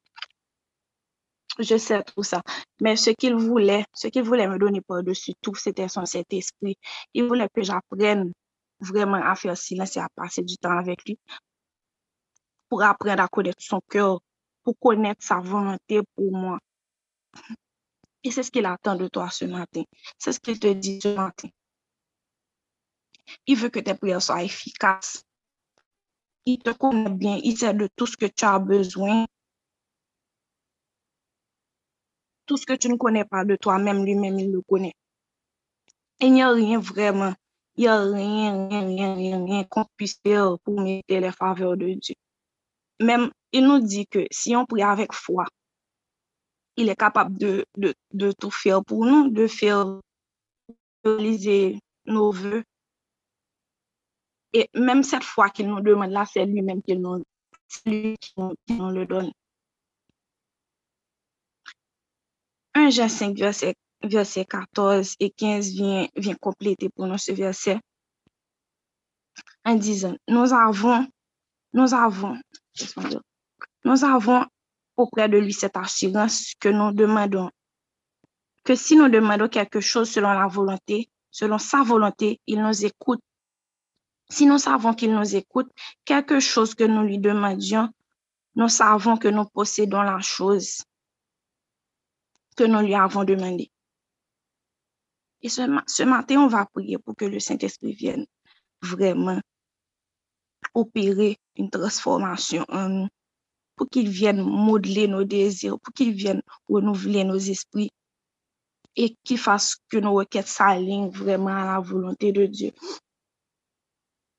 Je 1.60 1.78
sais 1.78 2.04
tout 2.04 2.24
ça. 2.24 2.42
Mais 2.80 2.96
ce 2.96 3.10
qu'il 3.10 3.36
voulait, 3.36 3.86
ce 3.94 4.08
qu'il 4.08 4.24
voulait 4.24 4.48
me 4.48 4.58
donner 4.58 4.82
par-dessus 4.82 5.34
tout, 5.42 5.56
c'était 5.56 5.88
son 5.88 6.06
cet 6.06 6.32
esprit. 6.32 6.78
Il 7.14 7.26
voulait 7.26 7.50
que 7.54 7.64
j'apprenne 7.64 8.32
vraiment 8.84 9.22
à 9.24 9.36
faire 9.36 9.58
silence 9.58 9.98
et 9.98 10.00
à 10.00 10.10
passer 10.16 10.44
du 10.44 10.58
temps 10.58 10.78
avec 10.78 11.04
lui 11.06 11.18
pour 12.70 12.84
apprendre 12.84 13.22
à 13.22 13.28
connaître 13.28 13.62
son 13.62 13.82
cœur, 13.90 14.20
pour 14.64 14.78
connaître 14.80 15.24
sa 15.24 15.40
volonté 15.40 16.02
pour 16.16 16.32
moi. 16.32 16.60
Et 18.24 18.32
c'est 18.32 18.44
ce 18.44 18.52
qu'il 18.52 18.66
attend 18.66 18.96
de 18.96 19.08
toi 19.08 19.30
ce 19.30 19.46
matin. 19.46 19.84
C'est 20.18 20.32
ce 20.32 20.40
qu'il 20.40 20.60
te 20.60 20.72
dit 20.72 21.00
ce 21.02 21.16
matin. 21.16 21.50
Il 23.46 23.58
veut 23.58 23.70
que 23.70 23.80
tes 23.80 23.94
prières 23.94 24.22
soient 24.22 24.44
efficaces. 24.44 25.24
Il 26.46 26.60
te 26.60 26.72
connaît 26.72 27.10
bien. 27.10 27.40
Il 27.44 27.58
sait 27.58 27.74
de 27.74 27.90
tout 27.96 28.06
ce 28.06 28.18
que 28.18 28.26
tu 28.26 28.46
as 28.46 28.60
besoin 28.60 29.26
tout 32.46 32.58
ce 32.58 32.66
que 32.66 32.74
tu 32.74 32.90
ne 32.90 32.98
connais 32.98 33.26
pas 33.26 33.46
de 33.46 33.56
toi-même, 33.56 34.06
lui-même, 34.06 34.40
il 34.40 34.52
le 34.52 34.62
connaît. 34.62 34.96
Il 36.20 36.34
n'y 36.34 36.42
a 36.42 36.52
rien 36.52 36.80
vraiment, 36.80 37.34
il 37.76 37.82
n'y 37.82 37.88
a 37.88 38.02
rien, 38.02 38.68
rien, 38.68 38.86
rien, 38.86 39.16
rien, 39.16 39.46
rien 39.46 39.64
qu'on 39.64 39.86
puisse 39.98 40.20
faire 40.24 40.60
pour 40.60 40.80
mériter 40.80 41.20
les 41.20 41.32
faveurs 41.32 41.76
de 41.76 41.94
Dieu. 41.94 42.16
Même, 43.00 43.32
il 43.52 43.66
nous 43.66 43.80
dit 43.80 44.06
que 44.08 44.26
si 44.32 44.56
on 44.56 44.66
prie 44.66 44.84
avec 44.84 45.14
foi, 45.14 45.46
il 46.76 46.90
est 46.90 46.96
capable 46.96 47.38
de, 47.38 47.66
de, 47.78 47.94
de 48.14 48.32
tout 48.32 48.52
faire 48.52 48.84
pour 48.84 49.06
nous, 49.06 49.30
de 49.30 49.48
faire 49.48 50.00
réaliser 51.04 51.80
nos 52.06 52.32
voeux. 52.32 52.64
Et 54.54 54.70
même 54.76 55.04
cette 55.04 55.24
foi 55.24 55.50
qu'il 55.50 55.68
nous 55.68 55.82
demande 55.82 56.12
là, 56.12 56.26
c'est 56.26 56.46
lui-même 56.46 56.82
qui 56.82 56.96
nous, 56.96 57.24
lui 57.86 58.16
qui 58.20 58.34
nous 58.38 58.90
le 58.92 59.06
donne. 59.06 59.32
1 62.76 62.90
Jean 62.90 63.10
5, 63.10 63.38
verset, 63.38 63.76
verset 64.04 64.46
14 64.46 65.16
et 65.20 65.30
15 65.30 65.70
vient, 65.70 66.08
vient 66.16 66.36
compléter 66.36 66.90
pour 66.90 67.08
nous 67.08 67.18
ce 67.18 67.32
verset. 67.32 67.80
en 69.66 69.76
disant, 69.76 70.16
nous 70.28 70.54
avons, 70.54 71.08
nous 71.74 71.94
avons, 71.94 72.38
nous 73.86 74.04
avons 74.04 74.46
auprès 74.98 75.30
de 75.30 75.38
lui 75.38 75.54
cette 75.54 75.78
assurance 75.78 76.54
que 76.60 76.70
nous 76.70 76.92
demandons, 76.92 77.50
que 78.64 78.76
si 78.76 78.96
nous 78.96 79.10
demandons 79.10 79.48
quelque 79.48 79.80
chose 79.80 80.10
selon 80.10 80.34
la 80.34 80.48
volonté, 80.48 81.10
selon 81.32 81.58
sa 81.58 81.84
volonté, 81.84 82.40
il 82.48 82.62
nous 82.62 82.86
écoute. 82.86 83.22
Si 84.30 84.46
nous 84.46 84.58
savons 84.58 84.94
qu'il 84.94 85.14
nous 85.14 85.36
écoute, 85.36 85.70
quelque 86.06 86.40
chose 86.40 86.76
que 86.76 86.84
nous 86.84 87.04
lui 87.04 87.20
demandions, 87.20 87.90
nous 88.56 88.70
savons 88.70 89.18
que 89.18 89.28
nous 89.28 89.46
possédons 89.46 90.02
la 90.02 90.20
chose 90.20 90.84
que 92.56 92.64
nous 92.64 92.80
lui 92.80 92.96
avons 92.96 93.24
demandé. 93.24 93.73
Et 95.44 95.50
ce, 95.50 96.04
matin, 96.04 96.40
on 96.40 96.48
va 96.48 96.66
prier 96.66 96.98
pour 96.98 97.16
que 97.16 97.26
le 97.26 97.40
Saint-Esprit 97.40 97.94
vienne 97.94 98.26
vraiment 98.82 99.42
opérer 100.74 101.38
une 101.58 101.70
transformation 101.70 102.66
en 102.70 102.90
nous, 102.90 103.08
pour 103.76 103.90
qu'il 103.90 104.10
vienne 104.10 104.42
modeler 104.42 105.08
nos 105.08 105.26
désirs, 105.26 105.78
pour 105.80 105.94
qu'il 105.94 106.14
vienne 106.14 106.42
renouveler 106.68 107.26
nos 107.26 107.38
esprits 107.38 107.92
et 108.96 109.16
qu'il 109.24 109.38
fasse 109.38 109.78
que 109.90 109.98
nos 109.98 110.14
requêtes 110.14 110.48
s'alignent 110.48 111.10
vraiment 111.10 111.56
à 111.56 111.66
la 111.66 111.80
volonté 111.80 112.32
de 112.32 112.46
Dieu. 112.46 112.72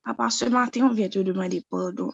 Papa, 0.05 0.31
ce 0.31 0.47
matin, 0.47 0.87
on 0.87 0.93
vient 0.93 1.09
te 1.09 1.19
demander 1.19 1.63
pardon. 1.69 2.13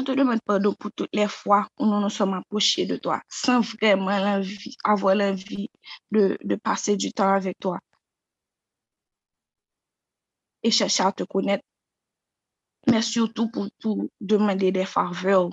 On 0.00 0.02
te 0.02 0.12
demande 0.12 0.40
pardon 0.46 0.72
pour 0.72 0.90
toutes 0.92 1.14
les 1.14 1.28
fois 1.28 1.68
où 1.78 1.84
nous 1.84 2.00
nous 2.00 2.08
sommes 2.08 2.32
approchés 2.32 2.86
de 2.86 2.96
toi 2.96 3.20
sans 3.28 3.60
vraiment 3.60 4.40
avoir 4.82 5.14
l'envie 5.14 5.68
de, 6.10 6.38
passer 6.56 6.96
du 6.96 7.12
temps 7.12 7.34
avec 7.34 7.58
toi. 7.58 7.78
Et 10.62 10.70
chercher 10.70 11.02
à 11.02 11.12
te 11.12 11.24
connaître, 11.24 11.64
mais 12.86 13.02
surtout 13.02 13.50
pour, 13.50 13.68
pour 13.78 14.06
demander 14.22 14.72
des 14.72 14.86
faveurs. 14.86 15.50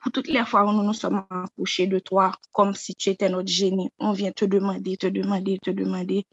Pour 0.00 0.10
toutes 0.10 0.26
les 0.26 0.44
fois 0.44 0.64
où 0.64 0.72
nous 0.72 0.82
nous 0.82 0.94
sommes 0.94 1.24
approchés 1.30 1.86
de 1.86 2.00
toi 2.00 2.32
comme 2.50 2.74
si 2.74 2.96
tu 2.96 3.10
étais 3.10 3.28
notre 3.28 3.48
génie, 3.48 3.88
on 4.00 4.10
vient 4.10 4.32
te 4.32 4.44
demander, 4.44 4.96
te 4.96 5.06
demander, 5.06 5.58
te 5.62 5.70
demander, 5.70 6.26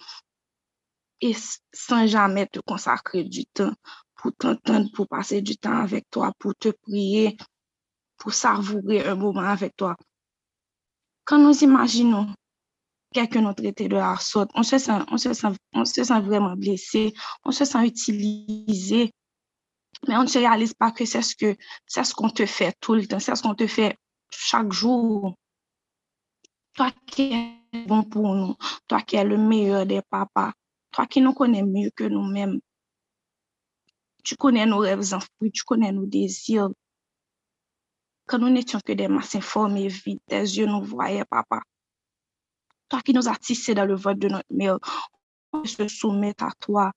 et 1.22 1.36
sans 1.72 2.08
jamais 2.08 2.48
te 2.48 2.60
consacrer 2.60 3.24
du 3.24 3.46
temps 3.46 3.76
pour 4.22 4.34
t'entendre, 4.34 4.90
pour 4.92 5.08
passer 5.08 5.42
du 5.42 5.58
temps 5.58 5.78
avec 5.78 6.10
toi, 6.10 6.34
pour 6.40 6.54
te 6.56 6.70
prier, 6.70 7.38
pour 8.18 8.34
savourer 8.34 9.08
un 9.08 9.16
moment 9.16 9.42
avec 9.42 9.76
toi. 9.78 9.96
Quand 11.24 11.38
nous 11.38 11.64
imaginons 11.64 12.34
quelqu'un 13.14 13.42
nous 13.42 13.54
traiter 13.54 13.88
de 13.88 13.96
la 13.96 14.18
sorte, 14.18 14.52
on 14.56 14.64
se 14.64 14.78
sent, 14.78 15.00
on 15.10 15.18
se 15.18 15.34
sent, 15.34 15.48
on 15.74 15.86
se 15.86 16.04
sent 16.04 16.22
vraiment 16.22 16.56
blessé, 16.56 17.14
on 17.46 17.52
se 17.52 17.64
sent 17.64 17.86
utilisé, 17.86 19.12
mais 20.08 20.18
on 20.18 20.24
ne 20.24 20.28
se 20.28 20.38
réalise 20.38 20.74
pas 20.74 20.92
que 20.92 21.06
c'est 21.06 21.22
ce 21.22 21.36
que 21.36 21.56
c'est 21.88 22.04
ce 22.04 22.14
qu'on 22.14 22.30
te 22.30 22.46
fait 22.46 22.76
tout 22.82 22.96
le 22.96 23.08
temps, 23.08 23.20
c'est 23.20 23.36
ce 23.36 23.42
qu'on 23.42 23.56
te 23.56 23.68
fait 23.68 23.96
chaque 24.32 24.72
jour. 24.72 25.34
Toi 26.74 26.92
qui 27.08 27.34
es 27.34 27.86
bon 27.88 28.04
pour 28.04 28.36
nous, 28.36 28.56
toi 28.88 29.02
qui 29.02 29.16
es 29.16 29.24
le 29.24 29.38
meilleur 29.38 29.86
des 29.86 30.02
papas, 30.02 30.52
toi 30.92 31.06
qui 31.06 31.22
nous 31.22 31.34
connais 31.34 31.64
mieux 31.64 31.90
que 31.96 32.04
nous-mêmes, 32.04 32.60
tu 34.24 34.36
connais 34.36 34.66
nos 34.66 34.80
rêves 34.80 35.14
enfouis, 35.14 35.52
tu 35.52 35.64
connais 35.64 35.92
nos 35.92 36.06
désirs. 36.06 36.70
Quand 38.26 38.40
nous 38.40 38.50
n'étions 38.50 38.80
que 38.80 38.94
des 38.94 39.08
masses 39.08 39.36
informes 39.36 39.78
et 39.78 39.88
vides, 39.88 40.20
tes 40.28 40.42
yeux 40.42 40.68
nous 40.68 40.84
voyaient, 40.84 41.26
papa. 41.26 41.62
Toi 42.90 43.02
qui 43.02 43.14
nous 43.14 43.28
as 43.28 43.36
tissés 43.38 43.74
dans 43.74 43.86
le 43.86 43.96
vote 43.96 44.20
de 44.20 44.28
notre 44.28 44.52
mère, 44.52 44.78
on 45.52 45.64
se 45.64 45.88
soumettre 45.88 46.44
à 46.44 46.52
toi 46.60 46.92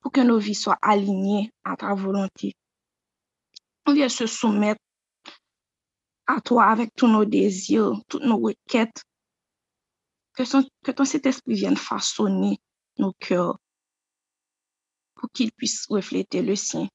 pour 0.00 0.12
que 0.12 0.20
nos 0.20 0.38
vies 0.38 0.54
soient 0.54 0.78
alignées 0.80 1.52
à 1.64 1.76
ta 1.76 1.94
volonté. 1.94 2.56
On 3.86 3.92
vient 3.92 4.08
se 4.08 4.26
soumettre 4.26 4.80
à 6.26 6.40
toi 6.40 6.66
avec 6.66 6.94
tous 6.94 7.08
nos 7.08 7.24
désirs, 7.24 7.92
toutes 8.08 8.24
nos 8.24 8.38
requêtes. 8.38 9.02
Que, 10.34 10.44
que 10.84 10.92
ton 10.92 11.04
Saint-Esprit 11.04 11.54
vienne 11.54 11.76
façonner 11.76 12.58
nos 12.98 13.12
cœurs 13.12 13.58
pour 15.20 15.30
qu'il 15.32 15.52
puisse 15.52 15.86
refléter 15.90 16.40
le 16.40 16.56
sien. 16.56 16.88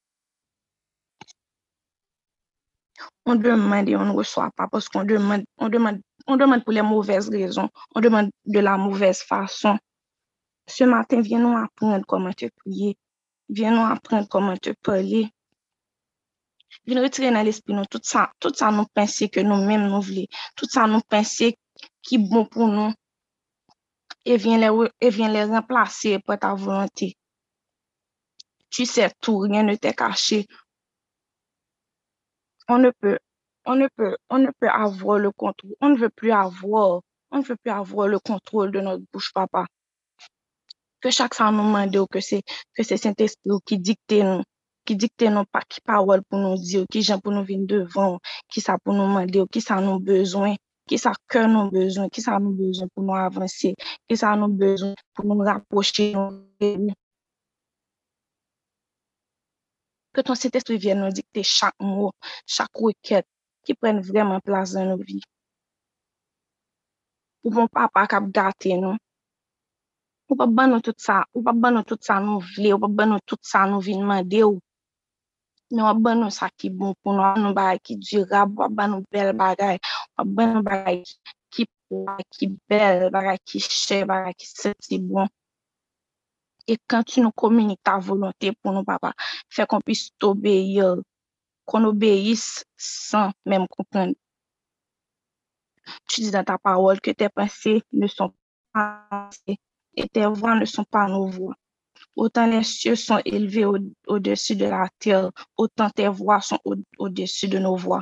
On 3.26 3.36
demande 3.36 3.88
et 3.88 3.96
on 3.96 4.06
ne 4.06 4.12
reçoit 4.12 4.52
pas 4.56 4.68
parce 4.68 4.90
qu'on 4.90 5.04
demande, 5.04 5.44
on 5.58 5.70
demande, 5.70 6.02
on 6.26 6.38
demande 6.38 6.64
pour 6.64 6.74
les 6.74 6.82
mauvaises 6.82 7.30
raisons, 7.30 7.70
on 7.94 8.02
demande 8.02 8.32
de 8.46 8.60
la 8.60 8.78
mauvaise 8.78 9.22
façon. 9.22 9.78
Ce 10.68 10.84
matin, 10.84 11.22
viens 11.22 11.40
nous 11.40 11.56
apprendre 11.56 12.04
comment 12.08 12.34
te 12.34 12.48
prier, 12.58 12.98
viens 13.48 13.72
nous 13.72 13.94
apprendre 13.94 14.28
comment 14.28 14.58
te 14.58 14.72
parler. 14.82 15.30
Viens 16.88 17.02
retirer 17.02 17.32
dans 17.32 17.44
l'esprit 17.44 17.74
tout 17.90 18.02
ça, 18.04 18.32
tout 18.40 18.54
ça 18.54 18.72
nous 18.72 18.86
penser 18.94 19.30
que 19.30 19.40
nous-mêmes 19.40 19.88
nous 19.88 20.02
voulons, 20.02 20.26
tout 20.56 20.68
ça 20.68 20.88
nous 20.88 21.02
penser 21.02 21.58
qui 22.02 22.16
est 22.16 22.30
bon 22.30 22.46
pour 22.46 22.68
nous 22.68 22.92
et 24.26 24.38
viens 24.38 24.58
les, 24.58 24.90
et 25.00 25.10
viens 25.10 25.32
les 25.32 25.44
remplacer 25.44 26.20
par 26.20 26.40
ta 26.40 26.54
volonté. 26.56 27.16
Tu 28.70 28.86
sais 28.86 29.12
tout, 29.22 29.40
rien 29.40 29.64
ne 29.64 29.76
t'est 29.76 29.94
caché. 29.94 30.46
On 32.68 32.78
ne 32.80 32.92
peut, 33.00 33.20
on 33.66 33.76
ne 33.76 33.88
peut, 33.96 34.18
on 34.30 34.40
ne 34.40 34.50
peut 34.60 34.70
avoir 34.70 35.20
le 35.20 35.32
contrôle. 35.32 35.76
On 35.82 35.90
ne 35.90 35.98
veut 35.98 36.10
plus 36.10 36.32
avoir, 36.32 37.02
on 37.32 37.38
ne 37.38 37.44
veut 37.44 37.56
plus 37.56 37.72
avoir 37.72 38.08
le 38.08 38.20
contrôle 38.20 38.72
de 38.72 38.82
notre 38.82 39.04
bouche, 39.12 39.32
papa. 39.34 39.66
Que 41.02 41.12
chaque 41.12 41.36
fois 41.36 41.52
nous 41.52 41.64
demande 41.64 42.08
que 42.10 42.20
c'est, 42.20 42.42
que 42.74 42.84
c'est 42.84 42.98
Saint-Esprit 42.98 43.52
qui 43.66 43.78
dicte 43.78 44.12
nous, 44.12 44.42
qui 44.86 44.96
dicte 44.96 45.22
nous 45.22 45.46
pas 45.46 45.62
qui 45.68 45.82
parole 45.82 46.22
pour 46.24 46.40
nous 46.40 46.56
dire, 46.56 46.86
qui 46.90 47.02
gens 47.02 47.20
pour 47.20 47.32
nous 47.32 47.44
venir 47.44 47.66
devant, 47.68 48.20
qui 48.50 48.62
ça 48.62 48.78
pour 48.84 48.94
nous 48.94 49.04
demander, 49.04 49.44
qui 49.52 49.62
ça 49.62 49.82
nous 49.82 50.00
besoin, 50.00 50.56
qui 50.88 50.98
ça 50.98 51.14
que 51.28 51.46
nous 51.46 51.70
besoin, 51.70 52.10
qui 52.10 52.22
ça 52.22 52.40
nous 52.40 52.52
besoin 52.52 52.88
pour 52.94 53.04
nous 53.04 53.16
avancer, 53.16 53.76
qui 54.08 54.18
ça 54.18 54.36
nous 54.36 54.48
besoin 54.48 54.94
pour 55.14 55.26
nous 55.26 55.44
rapprocher, 55.44 56.14
nous 56.14 56.94
ke 60.16 60.24
ton 60.26 60.40
CTS 60.40 60.70
li 60.72 60.78
vyen 60.86 61.02
nou 61.04 61.14
dikte 61.18 61.44
chak 61.44 61.76
mou, 61.84 62.12
chak 62.56 62.72
wiket, 62.82 63.28
ki 63.66 63.76
pren 63.80 64.02
vreman 64.08 64.44
plas 64.46 64.76
dan 64.76 64.92
nou 64.92 65.02
vi. 65.08 65.20
Ou 67.46 67.52
bon 67.56 67.68
papa 67.70 68.06
kap 68.10 68.30
gate 68.36 68.78
nou. 68.80 68.96
Ou 70.30 70.38
pa 70.40 70.48
ban 70.50 70.72
nou 70.74 70.82
tout 70.82 70.98
sa, 70.98 71.20
ou 71.36 71.44
pa 71.46 71.54
ban 71.54 71.76
nou 71.78 71.86
tout 71.86 72.02
sa 72.02 72.18
nou 72.24 72.42
vle, 72.56 72.72
ou 72.74 72.82
pa 72.82 72.90
ban 72.90 73.12
nou 73.14 73.22
tout 73.30 73.42
sa 73.46 73.68
nou 73.70 73.84
vinman 73.88 74.26
de 74.32 74.42
ou. 74.48 74.58
Nou 75.74 75.86
wap 75.88 76.00
ban 76.06 76.20
nou 76.22 76.34
sa 76.34 76.50
ki 76.50 76.70
bon 76.74 76.94
pou 77.02 77.14
nou, 77.14 77.22
wap 77.22 77.36
ban 77.38 77.44
nou 77.46 77.58
bagay 77.58 77.80
ki 77.86 77.96
dirab, 78.02 78.52
wap 78.60 78.74
ban 78.78 78.92
nou 78.94 79.06
bel 79.14 79.32
bagay, 79.38 79.78
wap 80.18 80.30
ban 80.38 80.54
nou 80.56 80.66
bagay 80.66 81.02
ki 81.54 81.66
pou, 81.86 82.04
bagay 82.08 82.28
ki 82.38 82.50
bel, 82.70 83.06
bagay 83.16 83.40
ki 83.50 83.62
che, 83.66 84.00
bagay 84.10 84.34
ki 84.40 84.50
seti 84.50 85.00
bon. 85.10 85.30
Et 86.68 86.78
quand 86.88 87.04
tu 87.04 87.22
nous 87.22 87.32
communiques 87.32 87.84
ta 87.84 87.98
volonté 88.00 88.52
pour 88.62 88.74
nous, 88.74 88.84
papa, 88.84 89.14
fais 89.50 89.66
qu'on 89.66 89.82
puisse 89.82 90.10
t'obéir, 90.18 90.96
qu'on 91.66 91.84
obéisse 91.84 92.66
sans 92.76 93.32
même 93.46 93.68
comprendre. 93.68 94.14
Tu 96.08 96.22
dis 96.22 96.32
dans 96.32 96.44
ta 96.44 96.58
parole 96.58 97.00
que 97.00 97.12
tes 97.12 97.30
pensées 97.30 97.84
ne 97.94 98.08
sont 98.08 98.34
pas 98.74 99.30
et 99.96 100.08
tes 100.10 100.26
voix 100.26 100.56
ne 100.56 100.66
sont 100.66 100.84
pas 100.84 101.08
nos 101.08 101.28
voix. 101.28 101.56
Autant 102.16 102.48
les 102.48 102.64
cieux 102.64 102.96
sont 102.96 103.22
élevés 103.26 103.66
au-dessus 104.08 104.56
de 104.56 104.66
la 104.66 104.90
terre, 105.00 105.32
autant 105.58 105.90
tes 105.90 106.08
voix 106.08 106.42
sont 106.42 106.60
au-dessus 106.98 107.48
de 107.48 107.60
nos 107.60 107.76
voix. 107.76 108.02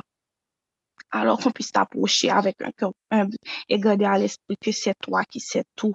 Alors 1.10 1.38
qu'on 1.38 1.50
puisse 1.50 1.72
t'approcher 1.72 2.30
avec 2.30 2.60
un 2.62 2.72
cœur 2.72 2.92
humble 3.10 3.36
et 3.68 3.78
garder 3.78 4.04
à 4.04 4.18
l'esprit 4.18 4.56
que 4.56 4.72
c'est 4.72 4.94
toi 5.00 5.24
qui 5.24 5.40
sais 5.40 5.64
tout 5.76 5.92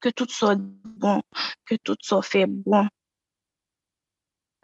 que 0.00 0.08
tout 0.10 0.28
soit 0.28 0.56
bon, 0.56 1.22
que 1.66 1.76
tout 1.76 1.96
soit 2.00 2.22
fait 2.22 2.46
bon. 2.46 2.88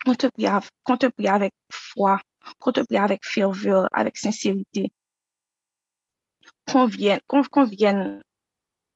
Qu'on 0.05 0.15
te 0.15 0.27
prie, 0.29 0.47
te 0.47 1.29
avec 1.29 1.53
foi, 1.71 2.21
qu'on 2.59 2.73
te 2.73 2.81
prie 2.81 2.97
avec 2.97 3.25
ferveur, 3.25 3.89
avec 3.93 4.17
sincérité. 4.17 4.93
Qu'on 6.67 6.87
vienne, 6.87 7.21
vienne 7.69 8.23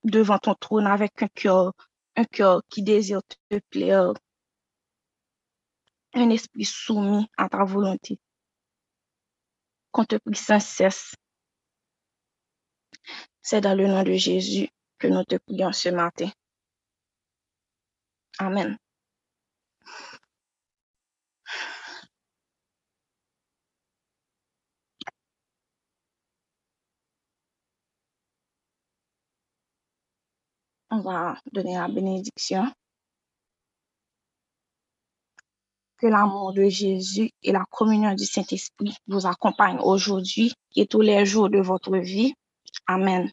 devant 0.02 0.38
ton 0.38 0.54
trône 0.54 0.86
avec 0.86 1.22
un 1.22 1.28
cœur, 1.28 1.72
un 2.16 2.24
cœur 2.24 2.62
qui 2.68 2.82
désire 2.82 3.22
te 3.48 3.58
plaire, 3.70 4.12
un 6.14 6.30
esprit 6.30 6.64
soumis 6.64 7.26
à 7.36 7.48
ta 7.48 7.64
volonté. 7.64 8.18
Qu'on 9.90 10.04
te 10.04 10.16
prie 10.16 10.36
sans 10.36 10.60
cesse. 10.60 11.14
C'est 13.42 13.60
dans 13.60 13.76
le 13.76 13.86
nom 13.86 14.02
de 14.02 14.12
Jésus 14.12 14.68
nous 15.08 15.24
te 15.24 15.36
prions 15.36 15.72
ce 15.72 15.88
matin. 15.90 16.30
Amen. 18.38 18.76
On 30.90 31.00
va 31.00 31.36
donner 31.52 31.74
la 31.74 31.88
bénédiction. 31.88 32.72
Que 35.98 36.06
l'amour 36.06 36.52
de 36.52 36.68
Jésus 36.68 37.30
et 37.42 37.50
la 37.50 37.64
communion 37.70 38.14
du 38.14 38.24
Saint-Esprit 38.24 38.96
vous 39.08 39.26
accompagnent 39.26 39.80
aujourd'hui 39.80 40.52
et 40.76 40.86
tous 40.86 41.00
les 41.00 41.26
jours 41.26 41.50
de 41.50 41.58
votre 41.58 41.96
vie. 41.96 42.34
Amen. 42.86 43.30